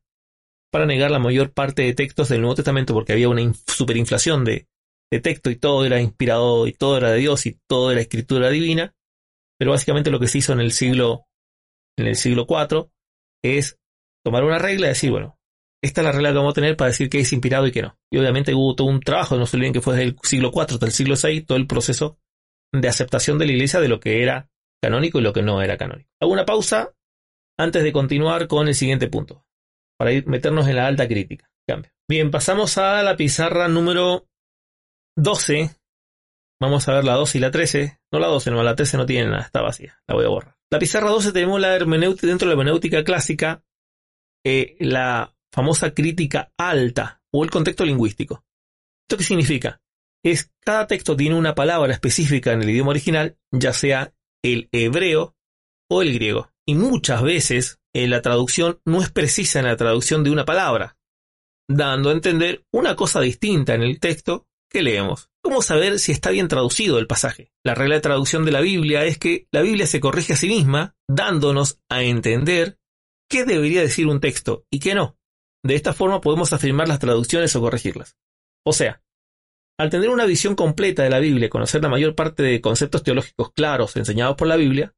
[0.72, 4.68] para negar la mayor parte de textos del Nuevo Testamento porque había una superinflación de,
[5.12, 8.52] de texto y todo era inspirado y todo era de Dios y todo era escritura
[8.52, 8.94] divina.
[9.58, 11.26] Pero básicamente lo que se hizo en el siglo,
[11.98, 12.92] en el siglo IV
[13.44, 13.80] es
[14.24, 15.35] tomar una regla y decir, bueno,
[15.86, 17.84] esta es la regla que vamos a tener para decir que es inspirado y que
[17.84, 17.98] no.
[18.12, 20.62] Y obviamente hubo todo un trabajo, no se olviden que fue desde el siglo IV
[20.62, 22.18] hasta el siglo VI, todo el proceso
[22.74, 24.50] de aceptación de la iglesia de lo que era
[24.82, 26.10] canónico y lo que no era canónico.
[26.20, 26.94] Hago una pausa
[27.58, 29.46] antes de continuar con el siguiente punto
[29.98, 31.50] para ir, meternos en la alta crítica.
[31.68, 31.92] Cambio.
[32.08, 34.28] Bien, pasamos a la pizarra número
[35.18, 35.70] 12.
[36.60, 38.00] Vamos a ver la 12 y la 13.
[38.12, 40.00] No la 12, no, la 13 no tiene nada, está vacía.
[40.08, 40.58] La voy a borrar.
[40.72, 43.64] La pizarra 12 tenemos la hermenéutica, dentro de la hermenéutica clásica,
[44.44, 48.44] eh, la famosa crítica alta o el contexto lingüístico.
[49.08, 49.82] ¿Esto qué significa?
[50.22, 55.38] Es cada texto tiene una palabra específica en el idioma original, ya sea el hebreo
[55.90, 56.52] o el griego.
[56.68, 60.98] Y muchas veces eh, la traducción no es precisa en la traducción de una palabra,
[61.70, 65.30] dando a entender una cosa distinta en el texto que leemos.
[65.42, 67.54] ¿Cómo saber si está bien traducido el pasaje?
[67.64, 70.50] La regla de traducción de la Biblia es que la Biblia se corrige a sí
[70.50, 72.78] misma, dándonos a entender
[73.30, 75.18] qué debería decir un texto y qué no.
[75.66, 78.16] De esta forma podemos afirmar las traducciones o corregirlas.
[78.64, 79.02] O sea,
[79.80, 83.02] al tener una visión completa de la Biblia y conocer la mayor parte de conceptos
[83.02, 84.94] teológicos claros enseñados por la Biblia,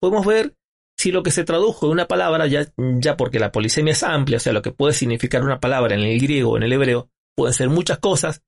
[0.00, 0.56] podemos ver
[0.98, 4.38] si lo que se tradujo de una palabra, ya, ya porque la polisemia es amplia,
[4.38, 7.08] o sea, lo que puede significar una palabra en el griego o en el hebreo,
[7.36, 8.42] pueden ser muchas cosas,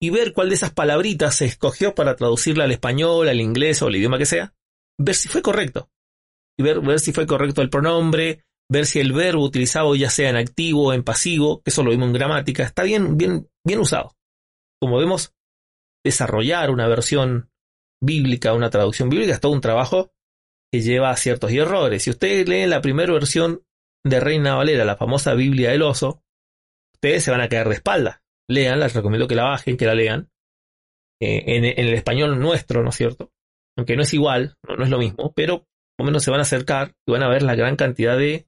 [0.00, 3.86] y ver cuál de esas palabritas se escogió para traducirla al español, al inglés o
[3.86, 4.54] al idioma que sea,
[4.98, 5.90] ver si fue correcto.
[6.58, 10.30] Y ver, ver si fue correcto el pronombre, ver si el verbo utilizado ya sea
[10.30, 13.80] en activo o en pasivo, que eso lo vimos en gramática, está bien, bien, bien
[13.80, 14.16] usado.
[14.80, 15.34] Como vemos,
[16.04, 17.50] desarrollar una versión
[18.00, 20.12] bíblica, una traducción bíblica, es todo un trabajo
[20.72, 22.02] que lleva a ciertos errores.
[22.02, 23.62] Si ustedes leen la primera versión
[24.04, 26.22] de Reina Valera, la famosa Biblia del oso,
[26.94, 28.22] ustedes se van a caer de espalda.
[28.50, 30.30] Lean, les recomiendo que la bajen, que la lean.
[31.20, 33.32] Eh, en, el español nuestro, ¿no es cierto?
[33.76, 35.60] Aunque no es igual, no, es lo mismo, pero
[35.96, 38.47] por lo menos se van a acercar y van a ver la gran cantidad de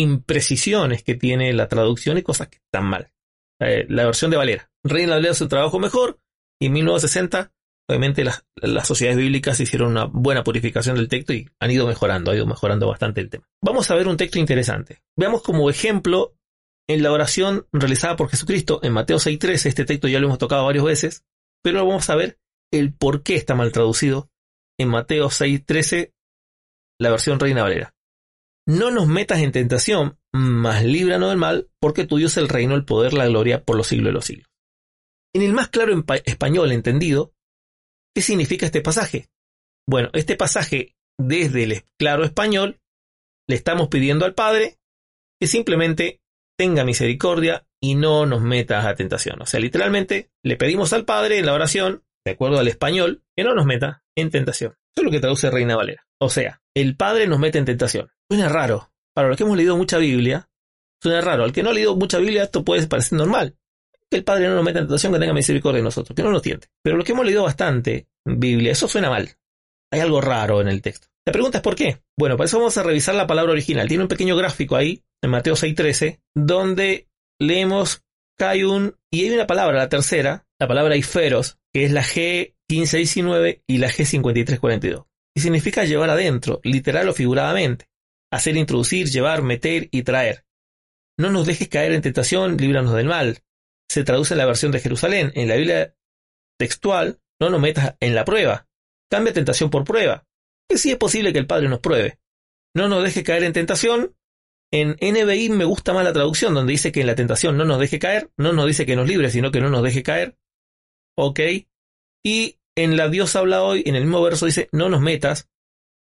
[0.00, 3.12] imprecisiones que tiene la traducción y cosas que están mal.
[3.60, 4.70] Eh, la versión de Valera.
[4.84, 6.20] Reina Valera un trabajo mejor
[6.60, 7.52] y en 1960
[7.90, 8.44] Obviamente las,
[8.86, 12.86] sociedades bíblicas hicieron una buena purificación del texto y han ido mejorando, ha ido mejorando
[12.86, 13.48] bastante el tema.
[13.64, 15.00] Vamos a ver un texto interesante.
[15.16, 16.34] Veamos como ejemplo
[16.86, 20.66] en la oración realizada por Jesucristo en Mateo 6.13, este texto ya lo hemos tocado
[20.66, 21.24] varias veces,
[21.62, 22.38] pero vamos a ver
[22.70, 24.30] el por qué está mal traducido
[24.78, 26.12] en Mateo 6.13,
[27.00, 27.94] la versión Reina Valera.
[28.68, 32.84] No nos metas en tentación, mas líbranos del mal, porque tuyo es el reino, el
[32.84, 34.46] poder, la gloria por los siglos de los siglos.
[35.34, 37.32] En el más claro español entendido,
[38.14, 39.30] ¿qué significa este pasaje?
[39.88, 42.78] Bueno, este pasaje, desde el claro español,
[43.48, 44.76] le estamos pidiendo al Padre
[45.40, 46.20] que simplemente
[46.58, 49.40] tenga misericordia y no nos metas a tentación.
[49.40, 53.44] O sea, literalmente le pedimos al Padre en la oración, de acuerdo al español, que
[53.44, 54.72] no nos meta en tentación.
[54.72, 56.07] Eso es lo que traduce Reina Valera.
[56.20, 58.10] O sea, el Padre nos mete en tentación.
[58.30, 58.90] Suena raro.
[59.14, 60.48] Para los que hemos leído mucha Biblia,
[61.02, 61.44] suena raro.
[61.44, 63.56] Al que no ha leído mucha Biblia, esto puede parecer normal.
[64.10, 66.30] Que el Padre no nos meta en tentación, que tenga misericordia de nosotros, que no
[66.30, 66.68] nos tiente.
[66.82, 69.28] Pero los que hemos leído bastante Biblia, eso suena mal.
[69.90, 71.08] Hay algo raro en el texto.
[71.26, 72.02] La pregunta es por qué.
[72.16, 73.86] Bueno, para eso vamos a revisar la palabra original.
[73.86, 77.08] Tiene un pequeño gráfico ahí, en Mateo 6.13, donde
[77.38, 78.02] leemos
[78.38, 83.78] Cayun y hay una palabra, la tercera, la palabra Iferos, que es la G1519 y
[83.78, 85.07] la G5342.
[85.38, 87.88] Significa llevar adentro, literal o figuradamente.
[88.30, 90.44] Hacer introducir, llevar, meter y traer.
[91.18, 93.38] No nos dejes caer en tentación, líbranos del mal.
[93.88, 95.32] Se traduce en la versión de Jerusalén.
[95.34, 95.94] En la Biblia
[96.58, 98.68] textual, no nos metas en la prueba.
[99.10, 100.26] Cambia tentación por prueba.
[100.68, 102.18] Que sí es posible que el Padre nos pruebe.
[102.74, 104.14] No nos deje caer en tentación.
[104.70, 107.80] En NBI me gusta más la traducción, donde dice que en la tentación no nos
[107.80, 108.30] deje caer.
[108.36, 110.36] No nos dice que nos libre, sino que no nos deje caer.
[111.16, 111.40] Ok.
[112.24, 115.48] Y en la Dios habla hoy, en el mismo verso dice, no nos metas,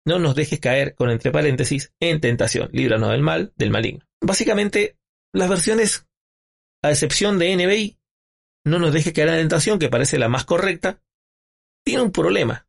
[0.05, 2.69] no nos dejes caer, con entre paréntesis, en tentación.
[2.71, 4.05] Líbranos del mal, del maligno.
[4.21, 4.97] Básicamente,
[5.33, 6.07] las versiones,
[6.81, 7.99] a excepción de NBI,
[8.65, 11.01] no nos deje caer en tentación, que parece la más correcta,
[11.85, 12.67] tiene un problema.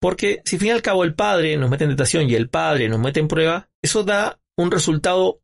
[0.00, 2.48] Porque si al fin y al cabo el padre nos mete en tentación y el
[2.48, 5.42] padre nos mete en prueba, eso da un resultado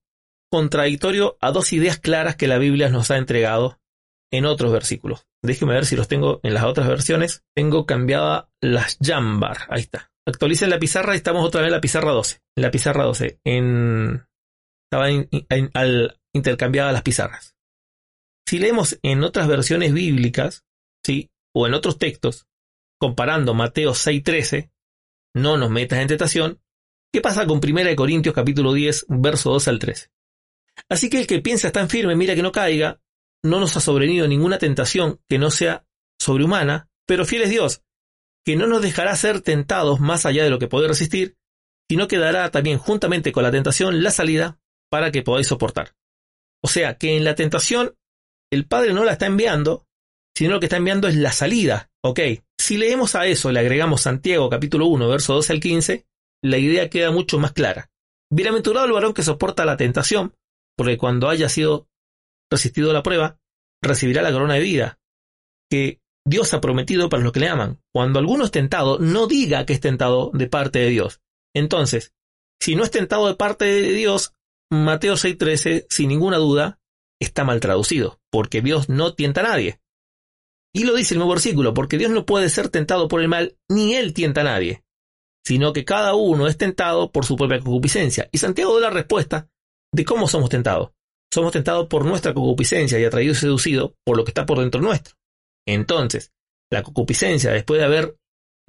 [0.51, 3.79] contradictorio a dos ideas claras que la Biblia nos ha entregado
[4.33, 5.27] en otros versículos.
[5.43, 7.45] Déjeme ver si los tengo en las otras versiones.
[7.55, 9.59] Tengo cambiada las jambar.
[9.69, 10.11] Ahí está.
[10.27, 12.41] Actualicen la pizarra y estamos otra vez en la pizarra 12.
[12.57, 13.41] En la pizarra 12.
[13.45, 14.27] En...
[14.91, 15.29] Estaban
[15.75, 17.57] al, intercambiadas las pizarras.
[18.49, 20.65] Si leemos en otras versiones bíblicas,
[21.05, 21.31] ¿sí?
[21.55, 22.47] o en otros textos,
[22.99, 24.71] comparando Mateo 6:13,
[25.35, 26.61] no nos metas en tentación,
[27.13, 30.11] ¿qué pasa con 1 Corintios capítulo 10, verso 2 al 13?
[30.89, 33.01] Así que el que piensa tan firme, mira que no caiga,
[33.47, 35.87] no nos ha sobrevenido ninguna tentación que no sea
[36.21, 37.83] sobrehumana, pero fiel es Dios,
[38.45, 41.37] que no nos dejará ser tentados más allá de lo que puede resistir,
[41.89, 44.59] sino que dará también juntamente con la tentación la salida
[44.91, 45.95] para que podáis soportar.
[46.63, 47.95] O sea que en la tentación
[48.53, 49.87] el Padre no la está enviando,
[50.37, 51.91] sino lo que está enviando es la salida.
[52.05, 52.21] Ok,
[52.59, 56.07] si leemos a eso, le agregamos Santiago capítulo 1, verso 12 al 15,
[56.43, 57.91] la idea queda mucho más clara.
[58.31, 60.35] Bienaventurado el varón que soporta la tentación,
[60.77, 61.89] porque cuando haya sido
[62.51, 63.39] resistido la prueba,
[63.83, 64.99] recibirá la corona de vida,
[65.71, 67.81] que Dios ha prometido para los que le aman.
[67.93, 71.21] Cuando alguno es tentado, no diga que es tentado de parte de Dios.
[71.55, 72.13] Entonces,
[72.61, 74.35] si no es tentado de parte de Dios,
[74.71, 76.81] Mateo 6:13, sin ninguna duda,
[77.21, 79.81] está mal traducido, porque Dios no tienta a nadie.
[80.75, 83.57] Y lo dice el nuevo versículo, porque Dios no puede ser tentado por el mal,
[83.71, 84.85] ni Él tienta a nadie,
[85.47, 88.29] sino que cada uno es tentado por su propia concupiscencia.
[88.33, 89.49] Y Santiago da la respuesta
[89.95, 90.91] de cómo somos tentados.
[91.33, 94.81] Somos tentados por nuestra concupiscencia y atraídos y seducidos por lo que está por dentro
[94.81, 95.17] nuestro.
[95.67, 96.33] Entonces,
[96.71, 98.17] la concupiscencia, después de haber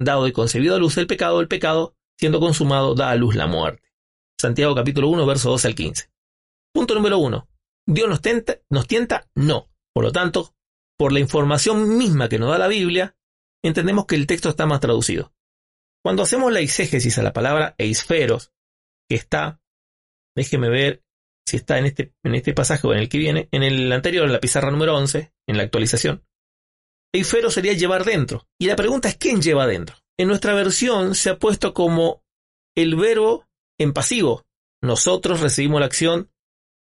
[0.00, 3.46] dado y concebido a luz el pecado, el pecado, siendo consumado, da a luz la
[3.46, 3.88] muerte.
[4.40, 6.10] Santiago capítulo 1, verso 12 al 15.
[6.72, 7.48] Punto número 1.
[7.86, 9.28] ¿Dios nos, tenta, nos tienta?
[9.34, 9.68] No.
[9.94, 10.54] Por lo tanto,
[10.98, 13.16] por la información misma que nos da la Biblia,
[13.64, 15.32] entendemos que el texto está más traducido.
[16.04, 18.52] Cuando hacemos la exégesis a la palabra eisferos,
[19.08, 19.60] que está,
[20.36, 21.02] déjeme ver
[21.48, 24.26] si está en este, en este pasaje o en el que viene, en el anterior,
[24.26, 26.24] en la pizarra número 11, en la actualización,
[27.14, 28.46] eisferos sería llevar dentro.
[28.60, 29.96] Y la pregunta es, ¿quién lleva dentro?
[30.18, 32.22] En nuestra versión se ha puesto como
[32.76, 33.46] el verbo
[33.80, 34.44] en pasivo.
[34.82, 36.30] Nosotros recibimos la acción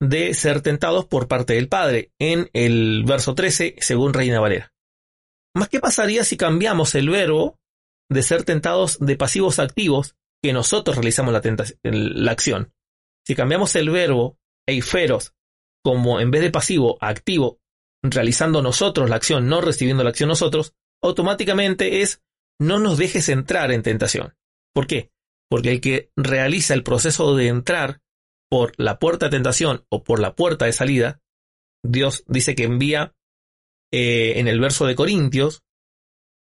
[0.00, 4.72] de ser tentados por parte del Padre, en el verso 13, según Reina Valera.
[5.54, 7.58] Más qué pasaría si cambiamos el verbo
[8.10, 11.42] de ser tentados de pasivos a activos, que nosotros realizamos la,
[11.82, 12.72] la acción.
[13.26, 14.38] Si cambiamos el verbo
[14.68, 15.34] eiferos
[15.84, 17.60] como en vez de pasivo activo,
[18.02, 22.22] realizando nosotros la acción, no recibiendo la acción nosotros, automáticamente es
[22.60, 24.34] no nos dejes entrar en tentación.
[24.74, 25.10] ¿Por qué?
[25.48, 28.00] Porque el que realiza el proceso de entrar
[28.50, 31.20] por la puerta de tentación o por la puerta de salida,
[31.84, 33.14] Dios dice que envía
[33.92, 35.62] eh, en el verso de Corintios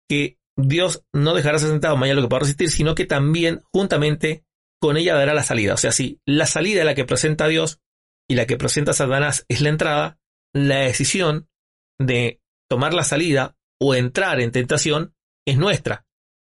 [0.08, 4.44] que Dios no dejará sentado mañana lo que pueda resistir, sino que también juntamente
[4.80, 5.74] con ella dará la salida.
[5.74, 7.80] O sea, si la salida es la que presenta Dios,
[8.28, 10.18] y la que presenta Satanás es la entrada,
[10.54, 11.48] la decisión
[11.98, 15.14] de tomar la salida o entrar en tentación
[15.46, 16.06] es nuestra.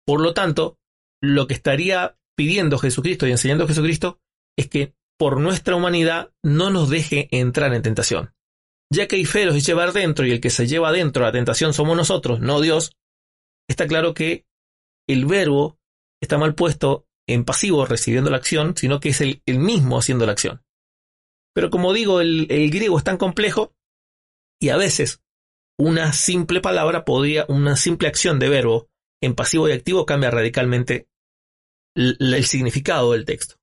[0.07, 0.79] Por lo tanto,
[1.23, 4.21] lo que estaría pidiendo Jesucristo y enseñando Jesucristo
[4.57, 8.35] es que por nuestra humanidad no nos deje entrar en tentación.
[8.93, 11.73] Ya que hay fe los llevar dentro y el que se lleva dentro la tentación
[11.73, 12.97] somos nosotros, no Dios,
[13.69, 14.45] está claro que
[15.09, 15.79] el verbo
[16.21, 20.33] está mal puesto en pasivo recibiendo la acción, sino que es el, mismo haciendo la
[20.33, 20.63] acción.
[21.55, 23.73] Pero como digo, el, griego es tan complejo
[24.61, 25.23] y a veces
[25.79, 28.89] una simple palabra podría, una simple acción de verbo
[29.23, 31.09] en pasivo y activo cambia radicalmente
[31.97, 33.57] el, significado del texto.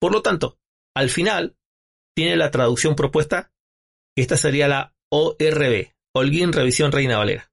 [0.00, 0.58] Por lo tanto,
[0.94, 1.56] al final
[2.14, 3.50] tiene la traducción propuesta,
[4.16, 7.50] esta sería la ORB, Holguín Revisión Reina Valera.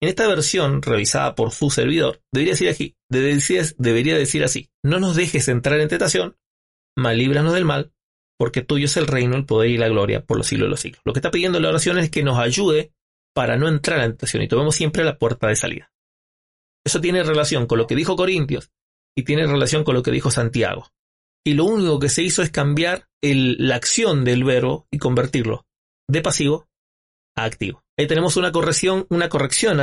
[0.00, 5.16] En esta versión, revisada por su servidor, debería decir, aquí, debería decir así, no nos
[5.16, 6.36] dejes entrar en tentación,
[6.96, 7.94] mal líbranos del mal,
[8.38, 10.80] porque tuyo es el reino, el poder y la gloria por los siglos de los
[10.80, 11.00] siglos.
[11.04, 12.92] Lo que está pidiendo la oración es que nos ayude
[13.34, 15.90] para no entrar en tentación y tomemos siempre la puerta de salida.
[16.84, 18.70] Eso tiene relación con lo que dijo Corintios
[19.16, 20.88] y tiene relación con lo que dijo Santiago.
[21.46, 25.66] Y lo único que se hizo es cambiar la acción del verbo y convertirlo
[26.08, 26.68] de pasivo
[27.36, 27.82] a activo.
[27.98, 29.80] Ahí tenemos una corrección, una corrección,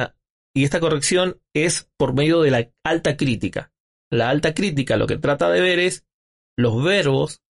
[0.56, 3.72] y esta corrección es por medio de la alta crítica.
[4.12, 6.06] La alta crítica lo que trata de ver es
[6.58, 7.41] los verbos,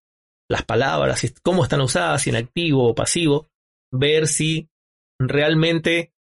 [0.51, 3.49] las palabras, cómo están usadas, si en activo o pasivo,
[3.91, 4.69] ver si
[5.19, 6.13] realmente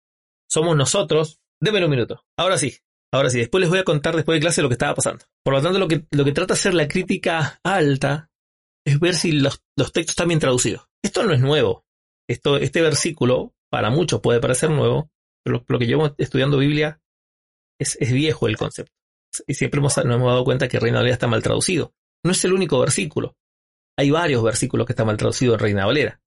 [0.49, 1.41] somos nosotros.
[1.61, 2.25] Démelo un minuto.
[2.39, 2.79] Ahora sí,
[3.13, 5.25] ahora sí, después les voy a contar después de clase lo que estaba pasando.
[5.45, 8.31] Por lo tanto, lo que, lo que trata de hacer la crítica alta
[8.87, 10.87] es ver si los, los textos están bien traducidos.
[11.03, 11.85] Esto no es nuevo.
[12.29, 15.11] Esto, este versículo para muchos puede parecer nuevo,
[15.45, 17.01] pero lo, que llevo estudiando Biblia
[17.79, 18.93] es, viejo el concepto.
[19.47, 21.93] Y siempre hemos, nos hemos dado cuenta que Reina Valera está mal traducido.
[22.25, 23.37] No es el único versículo.
[23.99, 26.21] Hay varios versículos que están mal traducidos en Reina Valera.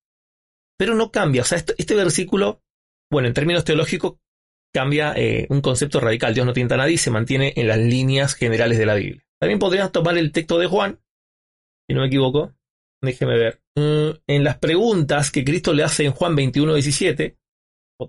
[0.78, 1.42] Pero no cambia.
[1.42, 2.62] O sea, este, versículo,
[3.12, 4.16] bueno, en términos teológicos,
[4.74, 6.34] cambia eh, un concepto radical.
[6.34, 9.26] Dios no tienta a nadie se mantiene en las líneas generales de la Biblia.
[9.40, 11.00] También podrías tomar el texto de Juan,
[11.88, 12.54] si no me equivoco.
[13.02, 13.62] Déjeme ver.
[13.76, 17.38] Mm, en las preguntas que Cristo le hace en Juan 21, 17,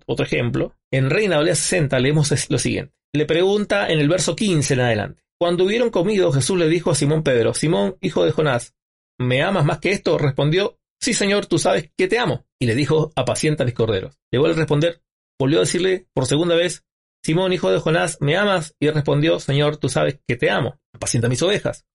[0.06, 2.94] otro ejemplo, en Reina Valera 60 leemos lo siguiente.
[3.12, 5.22] Le pregunta en el verso 15 en adelante.
[5.38, 8.74] Cuando hubieron comido, Jesús le dijo a Simón Pedro, Simón, hijo de Jonás,
[9.18, 10.18] ¿me amas más que esto?
[10.18, 12.46] Respondió, sí, Señor, tú sabes que te amo.
[12.60, 14.18] Y le dijo, apacienta mis corderos.
[14.32, 15.02] Le vuelve a responder,
[15.38, 16.84] volvió a decirle por segunda vez,
[17.24, 18.76] Simón, hijo de Jonás, ¿me amas?
[18.78, 20.78] Y respondió, Señor, tú sabes que te amo.
[20.94, 21.86] Apacienta mis ovejas.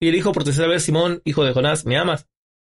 [0.00, 2.28] Y le dijo por tercera vez, Simón, hijo de Jonás, ¿me amas?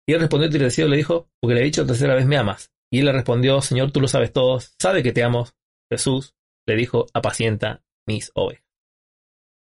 [0.08, 2.72] Y él respondió y le dijo, porque le he dicho tercera vez, ¿me amas?
[2.92, 5.46] Y él le respondió, Señor, tú lo sabes todo, sabe que te amo.
[5.88, 6.34] Jesús
[6.66, 8.64] le dijo, apacienta mis ovejas.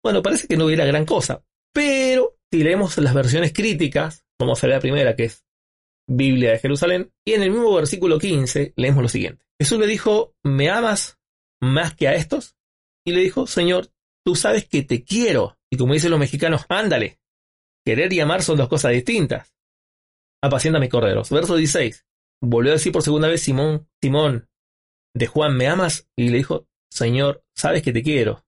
[0.02, 4.66] Bueno, parece que no hubiera gran cosa, pero si leemos las versiones críticas, vamos a
[4.66, 5.44] la primera, que es
[6.08, 9.44] Biblia de Jerusalén, y en el mismo versículo 15 leemos lo siguiente.
[9.60, 11.18] Jesús le dijo, ¿me amas
[11.60, 12.56] más que a estos?
[13.04, 13.88] Y le dijo, Señor,
[14.24, 15.58] tú sabes que te quiero.
[15.70, 17.18] Y como dicen los mexicanos, ándale.
[17.84, 19.54] Querer y amar son dos cosas distintas.
[20.42, 21.30] Apacienta mis corderos.
[21.30, 22.06] Verso 16.
[22.40, 24.48] Volvió a decir por segunda vez Simón, Simón,
[25.14, 26.08] de Juan, ¿me amas?
[26.16, 28.44] Y le dijo, Señor, sabes que te quiero.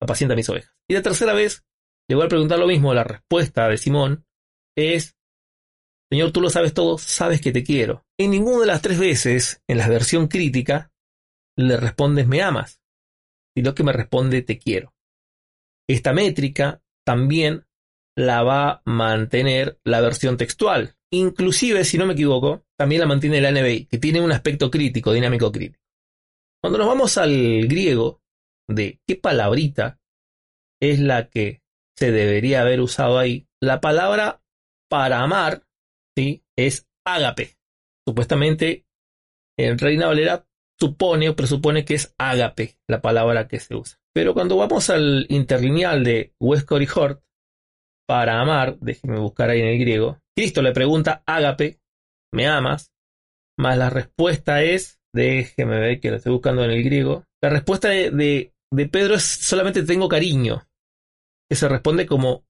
[0.00, 0.74] Apacienta mis ovejas.
[0.88, 1.64] Y la tercera vez
[2.08, 2.94] le voy a preguntar lo mismo.
[2.94, 4.24] La respuesta de Simón
[4.76, 5.16] es,
[6.10, 8.04] Señor, tú lo sabes todo, sabes que te quiero.
[8.18, 10.92] En ninguna de las tres veces, en la versión crítica,
[11.56, 12.80] le respondes me amas,
[13.56, 14.94] sino que me responde te quiero.
[15.88, 17.64] Esta métrica también
[18.16, 20.96] la va a mantener la versión textual.
[21.10, 25.12] Inclusive, si no me equivoco, también la mantiene la NBI, que tiene un aspecto crítico,
[25.12, 25.82] dinámico crítico.
[26.62, 28.22] Cuando nos vamos al griego
[28.68, 29.98] de qué palabrita
[30.80, 31.62] es la que
[31.96, 34.41] se debería haber usado ahí, la palabra
[34.92, 35.62] para amar
[36.14, 36.44] ¿sí?
[36.54, 37.56] es ágape.
[38.06, 38.84] Supuestamente
[39.58, 40.46] en Reina Valera
[40.78, 43.98] supone o presupone que es ágape la palabra que se usa.
[44.14, 47.24] Pero cuando vamos al interlineal de Westcott y Hort,
[48.06, 51.80] para amar, déjeme buscar ahí en el griego, Cristo le pregunta, ágape,
[52.30, 52.92] ¿me amas?
[53.58, 57.88] Más la respuesta es, déjeme ver que lo estoy buscando en el griego, la respuesta
[57.88, 58.10] de,
[58.70, 60.68] de, Pedro es solamente tengo cariño,
[61.48, 62.44] que se responde como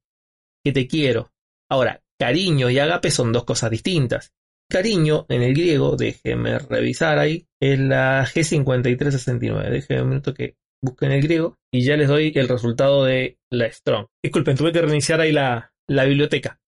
[0.64, 1.30] que te quiero.
[1.70, 4.32] Ahora, cariño y ágape son dos cosas distintas.
[4.70, 9.70] Cariño en el griego, déjeme revisar ahí, es la G5369.
[9.70, 13.38] Déjeme un minuto que busque en el griego y ya les doy el resultado de
[13.50, 14.06] la Strong.
[14.22, 16.60] Disculpen, tuve que reiniciar ahí la, la biblioteca.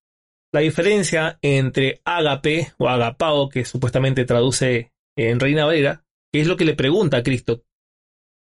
[0.52, 6.56] La diferencia entre ágape o agapao, que supuestamente traduce en Reina Valera, que es lo
[6.56, 7.62] que le pregunta a Cristo.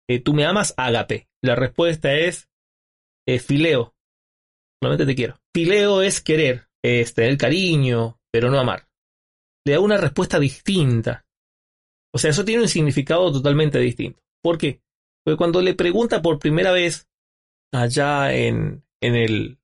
[0.10, 0.74] Eh, ¿Tú me amas?
[0.76, 1.30] Ágape.
[1.42, 2.50] La respuesta es
[3.26, 3.96] eh, fileo.
[4.82, 5.40] Solamente te quiero.
[5.56, 6.67] Fileo es querer,
[7.14, 8.88] tener cariño, pero no amar.
[9.66, 11.26] le da una respuesta distinta.
[12.14, 14.22] O sea, eso tiene un significado totalmente distinto.
[14.42, 14.82] ¿Por qué?
[15.24, 17.08] Porque cuando le pregunta por primera vez
[17.74, 19.60] allá en, en el,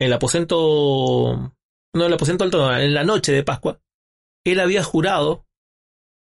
[0.00, 1.54] el aposento,
[1.94, 3.80] no, el aposento alto, en la noche de Pascua,
[4.44, 5.46] él había jurado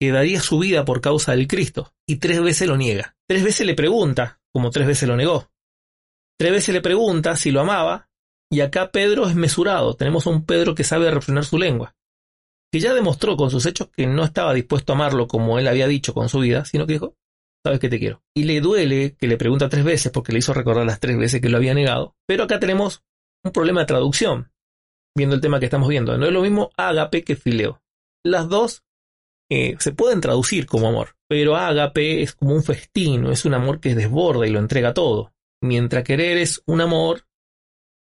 [0.01, 3.17] que daría su vida por causa del Cristo, y tres veces lo niega.
[3.29, 5.53] Tres veces le pregunta, como tres veces lo negó.
[6.39, 8.09] Tres veces le pregunta si lo amaba,
[8.51, 9.95] y acá Pedro es mesurado.
[9.95, 11.95] Tenemos a un Pedro que sabe refrenar su lengua,
[12.73, 15.87] que ya demostró con sus hechos que no estaba dispuesto a amarlo como él había
[15.87, 17.17] dicho con su vida, sino que dijo,
[17.65, 18.23] sabes que te quiero.
[18.35, 21.41] Y le duele que le pregunta tres veces porque le hizo recordar las tres veces
[21.41, 23.03] que lo había negado, pero acá tenemos
[23.45, 24.51] un problema de traducción,
[25.17, 26.17] viendo el tema que estamos viendo.
[26.19, 27.83] No es lo mismo ágape que fileo.
[28.25, 28.83] Las dos
[29.51, 33.81] eh, se pueden traducir como amor, pero ágape es como un festín, es un amor
[33.81, 35.33] que desborda y lo entrega todo.
[35.63, 37.25] Mientras querer es un amor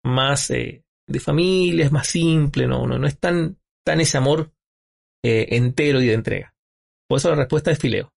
[0.08, 4.52] más eh, de familia, es más simple, no, no, no es tan, tan ese amor
[5.24, 6.54] eh, entero y de entrega.
[7.08, 8.12] Por eso la respuesta es fileo.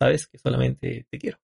[0.00, 1.38] Sabes que solamente te quiero.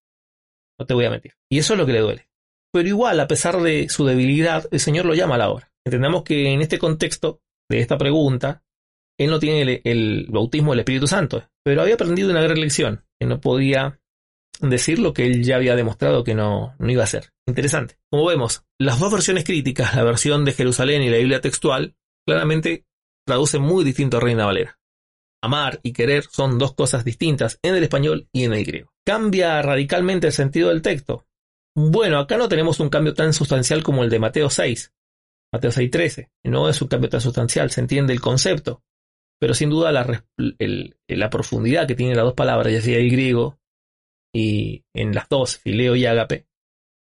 [0.78, 1.34] No te voy a mentir.
[1.50, 2.28] Y eso es lo que le duele.
[2.72, 5.72] Pero igual, a pesar de su debilidad, el Señor lo llama a la hora.
[5.84, 8.64] Entendamos que en este contexto de esta pregunta,
[9.18, 13.26] él no tiene el, bautismo del Espíritu Santo, pero había aprendido una gran lección, que
[13.26, 14.00] no podía
[14.70, 17.32] decir lo que él ya había demostrado que no, no iba a hacer.
[17.46, 17.96] Interesante.
[18.10, 21.96] Como vemos, las dos versiones críticas, la versión de Jerusalén y la Biblia textual,
[22.26, 22.86] claramente
[23.26, 24.78] traducen muy distinto a Reina Valera.
[25.42, 28.92] Amar y querer son dos cosas distintas en el español y en el griego.
[29.04, 31.26] Cambia radicalmente el sentido del texto.
[31.74, 34.92] Bueno, acá no tenemos un cambio tan sustancial como el de Mateo 6.
[35.52, 36.30] Mateo 6.13.
[36.44, 38.84] No es un cambio tan sustancial, se entiende el concepto.
[39.40, 40.24] Pero sin duda la,
[41.08, 43.58] la profundidad que tienen las dos palabras, ya sea el griego
[44.34, 46.46] y en las dos, fileo y ágape,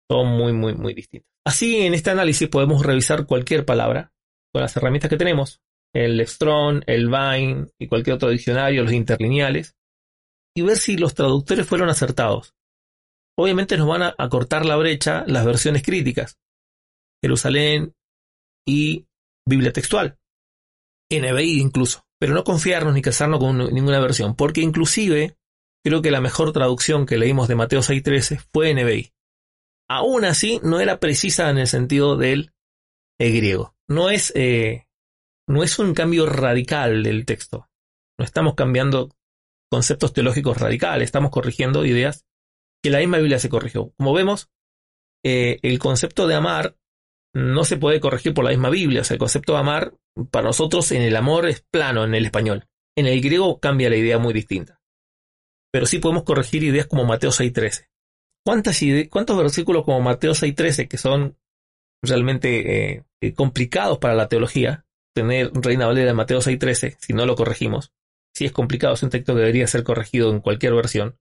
[0.10, 1.30] son muy, muy, muy distintas.
[1.46, 4.12] Así, en este análisis podemos revisar cualquier palabra
[4.54, 5.62] con las herramientas que tenemos,
[5.94, 9.76] el Strong, el Vine y cualquier otro diccionario, los interlineales,
[10.56, 12.54] y ver si los traductores fueron acertados.
[13.38, 16.38] Obviamente nos van a acortar la brecha las versiones críticas,
[17.22, 17.94] Jerusalén
[18.68, 19.06] y
[19.48, 20.18] Biblia textual,
[21.12, 25.38] NBI incluso pero no confiarnos ni casarnos con ninguna versión, porque inclusive
[25.86, 29.14] creo que la mejor traducción que leímos de Mateo 6.13 fue NBI.
[29.88, 32.54] Aún así, no era precisa en el sentido del
[33.20, 33.76] griego.
[33.88, 34.88] No es, eh,
[35.48, 37.70] no es un cambio radical del texto.
[38.18, 39.16] No estamos cambiando
[39.70, 42.26] conceptos teológicos radicales, estamos corrigiendo ideas
[42.82, 43.94] que la misma Biblia se corrigió.
[43.96, 44.50] Como vemos,
[45.24, 46.78] eh, el concepto de amar
[47.36, 49.02] no se puede corregir por la misma Biblia.
[49.02, 49.94] O sea, el concepto de amar,
[50.32, 52.66] para nosotros en el amor es plano en el español.
[52.98, 54.82] En el griego cambia la idea muy distinta.
[55.76, 57.90] Pero sí podemos corregir ideas como Mateo 6.13.
[58.46, 61.38] ¿Cuántas ¿Cuántos versículos como Mateo 6.13 que son
[62.02, 64.86] realmente eh, complicados para la teología?
[65.14, 67.92] Tener Reina Valera de Mateo 6.13, si no lo corregimos.
[68.34, 71.20] Si es complicado, es un texto que debería ser corregido en cualquier versión.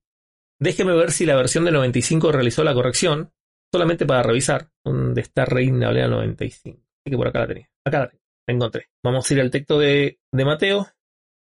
[0.61, 3.32] Déjeme ver si la versión del 95 realizó la corrección
[3.72, 6.78] solamente para revisar dónde está Reina Valera 95.
[6.78, 7.70] Así que por acá la tenía.
[7.84, 8.22] Acá la, tengo.
[8.46, 8.86] la encontré.
[9.02, 10.86] Vamos a ir al texto de, de, Mateo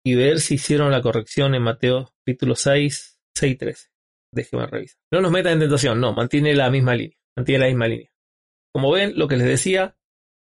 [0.06, 3.88] y ver si hicieron la corrección en Mateo capítulo 6, 6, 13.
[4.34, 4.97] Déjeme revisar.
[5.12, 7.18] No nos meta en tentación, no, mantiene la misma línea.
[7.36, 8.12] Mantiene la misma línea.
[8.74, 9.95] Como ven, lo que les decía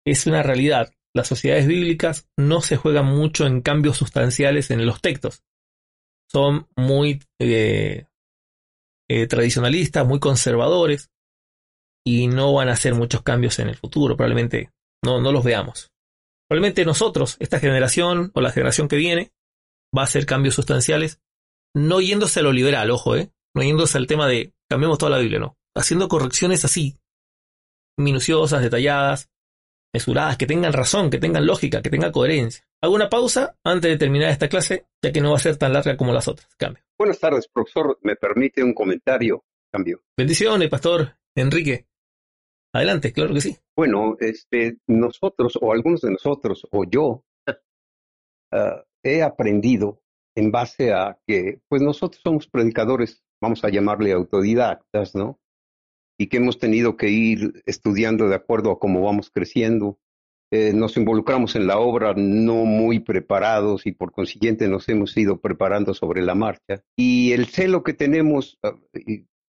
[0.05, 0.93] es una realidad.
[1.13, 5.43] Las sociedades bíblicas no se juegan mucho en cambios sustanciales en los textos.
[6.31, 8.05] Son muy eh,
[9.09, 11.11] eh, tradicionalistas, muy conservadores
[12.05, 14.71] y no van a hacer muchos cambios en el futuro, probablemente
[15.03, 15.91] no, no los veamos.
[16.47, 19.31] Probablemente nosotros, esta generación o la generación que viene,
[19.95, 21.21] va a hacer cambios sustanciales,
[21.75, 23.31] no yéndose a lo liberal, ojo, ¿eh?
[23.55, 26.97] no yéndose al tema de cambiemos toda la Biblia, no, haciendo correcciones así,
[27.97, 29.29] minuciosas, detalladas,
[29.93, 32.65] mesuradas, que tengan razón, que tengan lógica, que tengan coherencia.
[32.81, 35.73] Hago una pausa antes de terminar esta clase, ya que no va a ser tan
[35.73, 36.47] larga como las otras.
[36.55, 36.83] Cambio.
[36.97, 37.99] Buenas tardes, profesor.
[38.01, 39.43] ¿Me permite un comentario?
[39.71, 40.01] Cambio.
[40.17, 41.87] Bendiciones, pastor Enrique.
[42.73, 43.57] Adelante, claro que sí.
[43.75, 47.51] Bueno, este, nosotros, o algunos de nosotros, o yo, uh,
[49.03, 50.01] he aprendido
[50.35, 55.39] en base a que, pues nosotros somos predicadores, vamos a llamarle autodidactas, ¿no?
[56.17, 59.97] Y que hemos tenido que ir estudiando de acuerdo a cómo vamos creciendo.
[60.53, 65.39] Eh, nos involucramos en la obra no muy preparados y por consiguiente nos hemos ido
[65.39, 66.83] preparando sobre la marcha.
[66.95, 68.69] Y el celo que tenemos, uh,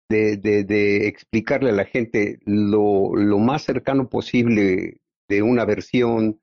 [0.08, 4.98] de, explicarle a la gente lo más cercano posible
[5.28, 6.41] de una versión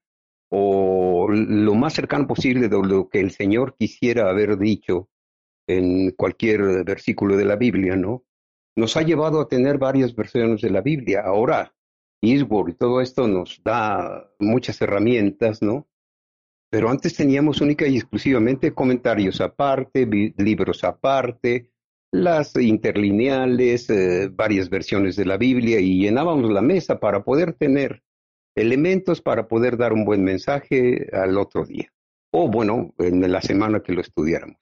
[0.49, 5.09] o lo más cercano posible de lo que el Señor quisiera haber dicho
[5.67, 8.25] en cualquier versículo de la Biblia, ¿no?
[8.75, 11.21] Nos ha llevado a tener varias versiones de la Biblia.
[11.21, 11.73] Ahora,
[12.21, 15.87] Eastwood y todo esto nos da muchas herramientas, ¿no?
[16.71, 21.71] Pero antes teníamos única y exclusivamente comentarios aparte, libros aparte,
[22.11, 28.03] las interlineales, eh, varias versiones de la Biblia y llenábamos la mesa para poder tener
[28.55, 31.91] elementos para poder dar un buen mensaje al otro día.
[32.31, 34.57] O bueno, en la semana que lo estudiáramos.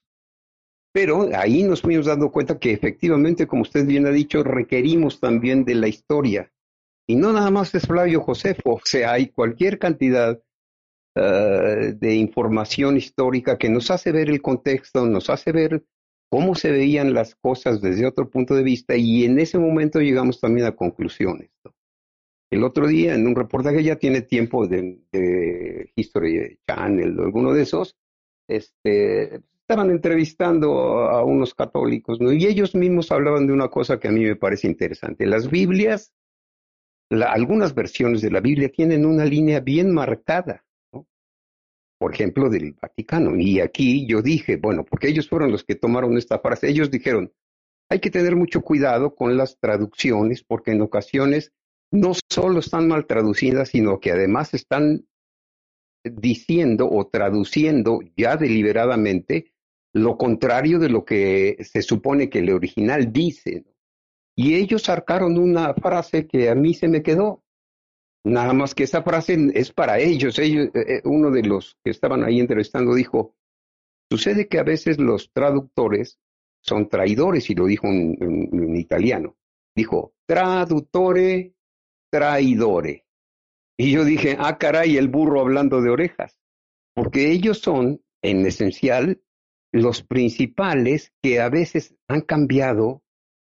[0.93, 5.63] Pero ahí nos fuimos dando cuenta que efectivamente, como usted bien ha dicho, requerimos también
[5.63, 6.51] de la historia.
[7.07, 10.41] Y no nada más es Flavio Josefo, o sea, hay cualquier cantidad
[11.15, 15.83] eh, de información histórica que nos hace ver el contexto, nos hace ver
[16.29, 20.39] cómo se veían las cosas desde otro punto de vista y en ese momento llegamos
[20.39, 21.49] también a conclusiones.
[22.49, 27.63] El otro día, en un reportaje ya tiene tiempo de, History Channel o alguno de
[27.63, 27.97] esos,
[28.47, 32.31] este, estaban entrevistando a unos católicos, ¿no?
[32.31, 35.25] Y ellos mismos hablaban de una cosa que a mí me parece interesante.
[35.25, 36.13] Las Biblias,
[37.09, 41.05] algunas versiones de la Biblia tienen una línea bien marcada, ¿no?
[41.99, 43.35] Por ejemplo, del Vaticano.
[43.35, 47.33] Y aquí yo dije, bueno, porque ellos fueron los que tomaron esta frase, ellos dijeron,
[47.89, 51.51] hay que tener mucho cuidado con las traducciones porque en ocasiones
[51.91, 55.05] no solo están mal traducidas, sino que además están
[56.03, 59.53] diciendo o traduciendo ya deliberadamente
[59.93, 63.65] lo contrario de lo que se supone que el original dice.
[64.35, 67.43] Y ellos sacaron una frase que a mí se me quedó.
[68.23, 70.37] Nada más que esa frase es para ellos.
[70.37, 73.35] ellos eh, eh, uno de los que estaban ahí entrevistando dijo,
[74.11, 76.19] sucede que a veces los traductores
[76.61, 79.37] son traidores, y lo dijo en italiano.
[79.73, 81.53] Dijo, traductore
[82.09, 83.05] traidore.
[83.77, 86.39] Y yo dije, ah, caray, el burro hablando de orejas,
[86.95, 89.21] porque ellos son, en esencial,
[89.71, 93.03] los principales que a veces han cambiado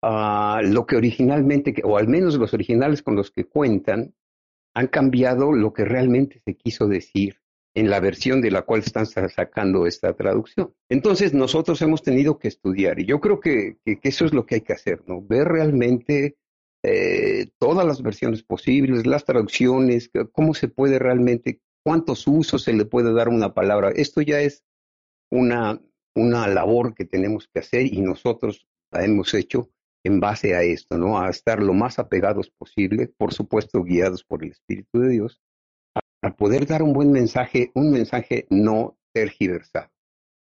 [0.02, 4.16] uh, lo que originalmente, o al menos los originales con los que cuentan,
[4.74, 7.40] han cambiado lo que realmente se quiso decir
[7.76, 10.74] en la versión de la cual están sacando esta traducción.
[10.90, 14.48] Entonces nosotros hemos tenido que estudiar y yo creo que, que, que eso es lo
[14.48, 15.22] que hay que hacer, ¿no?
[15.22, 16.38] Ver realmente
[16.90, 22.86] eh, todas las versiones posibles, las traducciones, cómo se puede realmente, cuántos usos se le
[22.86, 23.90] puede dar una palabra.
[23.90, 24.64] Esto ya es
[25.30, 25.82] una,
[26.16, 29.70] una labor que tenemos que hacer y nosotros la hemos hecho
[30.06, 31.20] en base a esto, ¿no?
[31.20, 35.42] A estar lo más apegados posible, por supuesto guiados por el Espíritu de Dios,
[36.22, 39.92] a, poder dar un buen mensaje, un mensaje no tergiversado.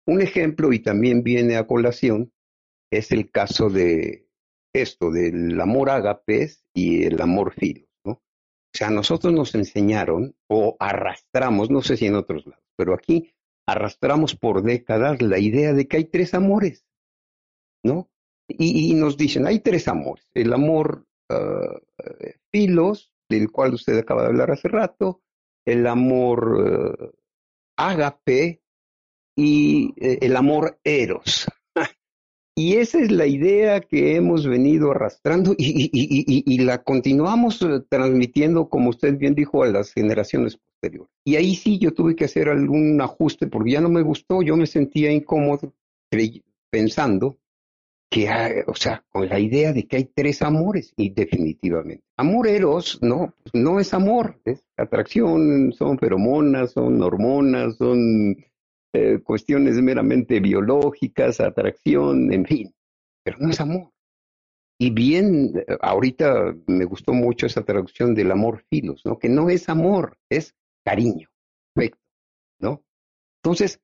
[0.09, 2.32] Un ejemplo, y también viene a colación,
[2.90, 4.26] es el caso de
[4.73, 8.12] esto del amor agapes y el amor filos, ¿no?
[8.12, 13.35] O sea, nosotros nos enseñaron o arrastramos, no sé si en otros lados, pero aquí
[13.66, 16.87] arrastramos por décadas la idea de que hay tres amores,
[17.85, 18.09] ¿no?
[18.49, 21.79] Y, nos dicen, hay tres amores, el amor uh,
[22.51, 25.23] filos, del cual usted acaba de hablar hace rato,
[25.64, 27.12] el amor uh,
[27.77, 28.62] ágape
[29.37, 31.47] y eh, el amor eros.
[32.55, 38.90] Y esa es la idea que hemos venido arrastrando y, la continuamos eh, transmitiendo, como
[38.90, 41.11] usted bien dijo, a las generaciones posteriores.
[41.24, 44.57] Y ahí sí yo tuve que hacer algún ajuste porque ya no me gustó, yo
[44.57, 45.72] me sentía incómodo
[46.70, 47.38] pensando
[48.11, 48.28] que,
[48.66, 52.05] o sea, con la idea de que hay tres amores, y definitivamente.
[52.18, 58.37] Amor eros, no, no es amor, es atracción, son feromonas, son hormonas, son
[58.93, 62.75] eh, cuestiones meramente biológicas, atracción, en fin,
[63.25, 63.93] pero no es amor.
[64.79, 69.19] Y bien, ahorita me gustó mucho esa traducción del amor filos, ¿no?
[69.19, 71.29] Que no es amor, es cariño,
[71.75, 72.03] afecto,
[72.59, 72.83] ¿no?
[73.43, 73.81] Entonces,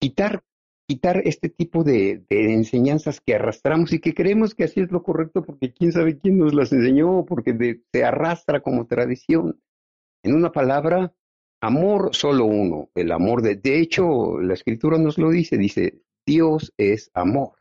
[0.00, 0.42] quitar,
[0.88, 5.02] quitar este tipo de, de, enseñanzas que arrastramos y que creemos que así es lo
[5.02, 9.60] correcto porque quién sabe quién nos las enseñó, porque se arrastra como tradición.
[10.22, 11.14] En una palabra,
[11.60, 13.56] amor solo uno, el amor de...
[13.56, 17.52] De hecho, la escritura nos lo dice, dice, Dios es amor.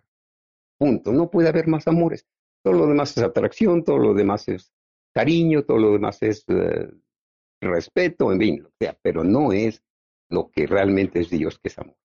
[0.78, 1.14] Punto.
[1.14, 2.26] No puede haber más amores.
[2.64, 4.74] Todo lo demás es atracción, todo lo demás es
[5.14, 6.90] cariño, todo lo demás es eh,
[7.62, 9.82] respeto, en fin, o sea, pero no es
[10.30, 11.96] lo que realmente es Dios, que es amor.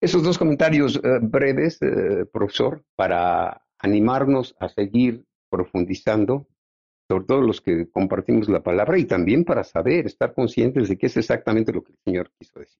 [0.00, 6.46] Esos dos comentarios eh, breves, eh, profesor, para animarnos a seguir profundizando
[7.12, 11.06] sobre todo los que compartimos la palabra y también para saber, estar conscientes de qué
[11.06, 12.78] es exactamente lo que el Señor quiso decir.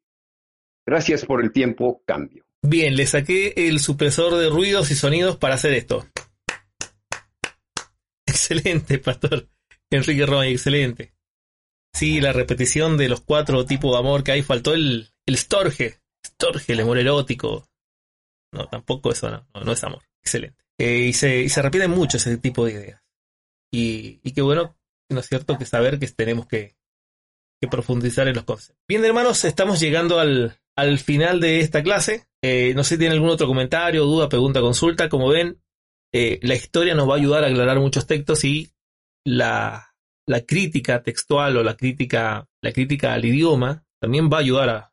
[0.86, 2.46] Gracias por el tiempo, cambio.
[2.62, 6.06] Bien, le saqué el supresor de ruidos y sonidos para hacer esto.
[8.26, 9.48] Excelente, pastor.
[9.90, 11.12] Enrique Roy, excelente.
[11.92, 16.00] Sí, la repetición de los cuatro tipos de amor que hay, faltó el, el storge.
[16.26, 17.68] Storge, el amor erótico.
[18.50, 20.02] No, tampoco eso, no, no, es amor.
[20.22, 20.64] Excelente.
[20.78, 23.01] Eh, y, se, y se repite mucho ese tipo de ideas.
[23.73, 24.77] Y, qué bueno,
[25.09, 26.77] ¿no es cierto?, que saber que tenemos que,
[27.70, 28.82] profundizar en los conceptos.
[28.89, 32.27] Bien, hermanos, estamos llegando al, al final de esta clase.
[32.43, 35.09] Eh, no sé si tienen algún otro comentario, duda, pregunta, consulta.
[35.09, 35.62] Como ven,
[36.12, 38.73] eh, la historia nos va a ayudar a aclarar muchos textos y
[39.24, 39.94] la,
[40.27, 44.89] la crítica textual o la crítica, la crítica al idioma también va a ayudar a,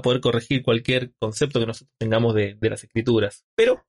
[0.00, 3.44] poder corregir cualquier concepto que nosotros tengamos de, de las escrituras.
[3.54, 3.84] Pero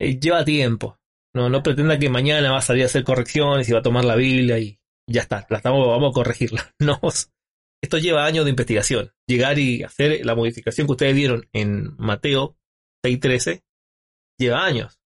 [0.00, 0.98] eh, lleva tiempo.
[1.34, 4.04] No, no pretenda que mañana va a salir a hacer correcciones y va a tomar
[4.04, 6.74] la Biblia y ya está, la estamos, vamos a corregirla.
[6.80, 7.00] No,
[7.82, 9.12] esto lleva años de investigación.
[9.26, 12.56] Llegar y hacer la modificación que ustedes vieron en Mateo
[13.04, 13.62] 6.13
[14.38, 15.00] lleva años.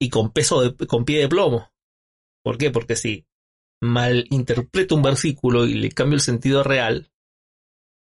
[0.00, 1.72] Y con peso de, con pie de plomo.
[2.42, 2.70] ¿Por qué?
[2.70, 3.26] Porque si
[3.82, 7.12] malinterpreto un versículo y le cambio el sentido real,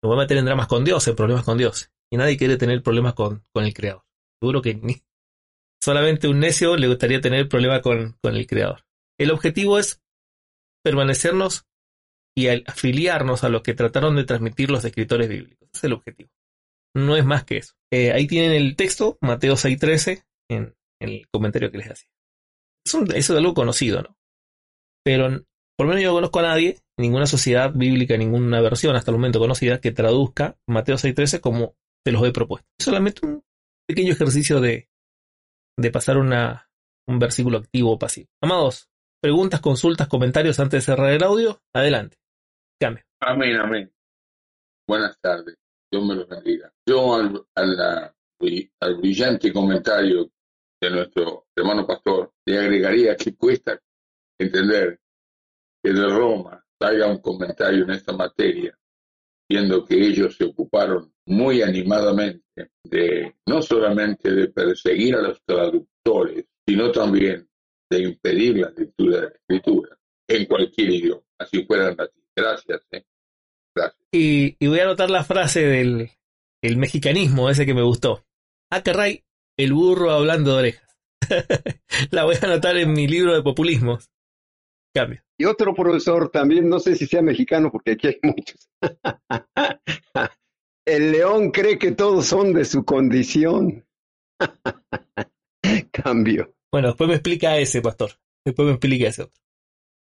[0.02, 1.92] me voy a meter en dramas con Dios, en problemas con Dios.
[2.12, 4.04] Y nadie quiere tener problemas con, con el Creador.
[4.42, 5.02] Seguro que ni
[5.90, 8.86] solamente un necio le gustaría tener problemas con, con el Creador.
[9.20, 10.04] El objetivo es
[10.84, 11.66] permanecernos
[12.38, 15.68] y afiliarnos a lo que trataron de transmitir los escritores bíblicos.
[15.74, 16.30] Es el objetivo.
[16.96, 17.74] No es más que eso.
[17.92, 22.10] Eh, ahí tienen el texto, Mateo 6.13, en, el comentario que les hacía.
[22.86, 24.16] eso es algo conocido, ¿no?
[25.04, 25.44] Pero
[25.76, 29.18] por lo menos yo no conozco a nadie, ninguna sociedad bíblica, ninguna versión hasta el
[29.18, 31.76] momento conocida, que traduzca Mateo 6.13 como
[32.06, 32.68] se los he propuesto.
[32.78, 33.44] Es solamente un
[33.88, 34.89] pequeño ejercicio de,
[35.80, 36.70] de pasar una,
[37.08, 38.30] un versículo activo o pasivo.
[38.42, 38.90] Amados,
[39.22, 41.62] preguntas, consultas, comentarios antes de cerrar el audio.
[41.74, 42.18] Adelante.
[42.80, 43.04] Cambio.
[43.22, 43.92] Amén, amén.
[44.88, 45.56] Buenas tardes.
[45.92, 46.72] Dios me lo bendiga.
[46.88, 48.14] Yo al, al,
[48.80, 50.30] al brillante comentario
[50.82, 53.80] de nuestro hermano pastor le agregaría que cuesta
[54.40, 55.00] entender
[55.84, 58.78] que de Roma salga un comentario en esta materia,
[59.50, 62.44] viendo que ellos se ocuparon muy animadamente
[62.84, 67.50] de no solamente de perseguir a los traductores, sino también
[67.90, 69.98] de impedir la lectura de la escritura
[70.28, 72.24] en cualquier idioma, así fuera latín.
[72.36, 72.82] Gracias.
[72.92, 73.04] ¿eh?
[73.76, 74.08] Gracias.
[74.12, 76.12] Y, voy a anotar la frase del
[76.62, 78.24] el mexicanismo ese que me gustó.
[78.70, 79.24] Acarray,
[79.58, 80.96] el burro hablando de orejas.
[82.12, 84.10] la voy a anotar en mi libro de populismos.
[84.94, 85.22] Cambio.
[85.38, 88.70] Y otro profesor también, no sé si sea mexicano porque aquí hay muchos.
[90.86, 93.86] el león cree que todos son de su condición.
[95.92, 96.56] Cambio.
[96.72, 98.12] Bueno, después me explica ese, pastor.
[98.46, 99.42] Después me explica ese otro.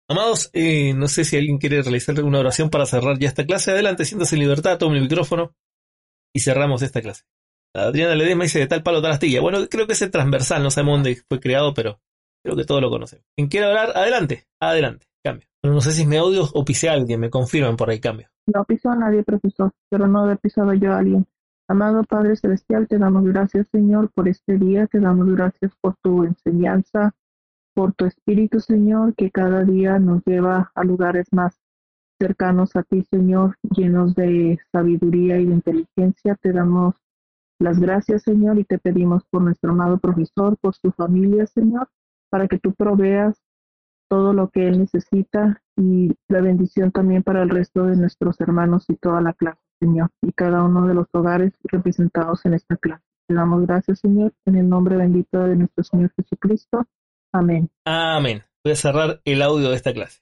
[0.09, 3.71] Amados, eh, no sé si alguien quiere realizar una oración para cerrar ya esta clase.
[3.71, 5.55] Adelante, siéntase en libertad, tome el micrófono
[6.35, 7.23] y cerramos esta clase.
[7.75, 9.41] Adriana Ledesma dice de tal palo tal astilla.
[9.41, 12.01] Bueno, creo que es transversal, no sabemos dónde fue creado, pero
[12.43, 13.25] creo que todos lo conocemos.
[13.37, 15.47] Quien quiera hablar, adelante, adelante, cambio.
[15.63, 18.29] No sé si es mi o pise a alguien, me confirman por ahí, cambio.
[18.47, 21.27] No pisó a nadie, profesor, pero no he pisado yo a alguien.
[21.69, 26.25] Amado Padre Celestial, te damos gracias, Señor, por este día, te damos gracias por tu
[26.25, 27.15] enseñanza,
[27.75, 31.61] por tu Espíritu, Señor, que cada día nos lleva a lugares más
[32.21, 36.35] cercanos a ti, Señor, llenos de sabiduría y de inteligencia.
[36.41, 36.95] Te damos
[37.61, 41.89] las gracias, Señor, y te pedimos por nuestro amado profesor, por su familia, Señor,
[42.31, 43.43] para que tú proveas
[44.09, 48.87] todo lo que él necesita y la bendición también para el resto de nuestros hermanos
[48.89, 49.61] y toda la clase.
[49.81, 53.05] Señor, y cada uno de los hogares representados en esta clase.
[53.27, 56.87] Te damos gracias, Señor, en el nombre bendito de nuestro Señor Jesucristo.
[57.33, 57.71] Amén.
[57.87, 58.43] Amén.
[58.63, 60.21] Voy a cerrar el audio de esta clase.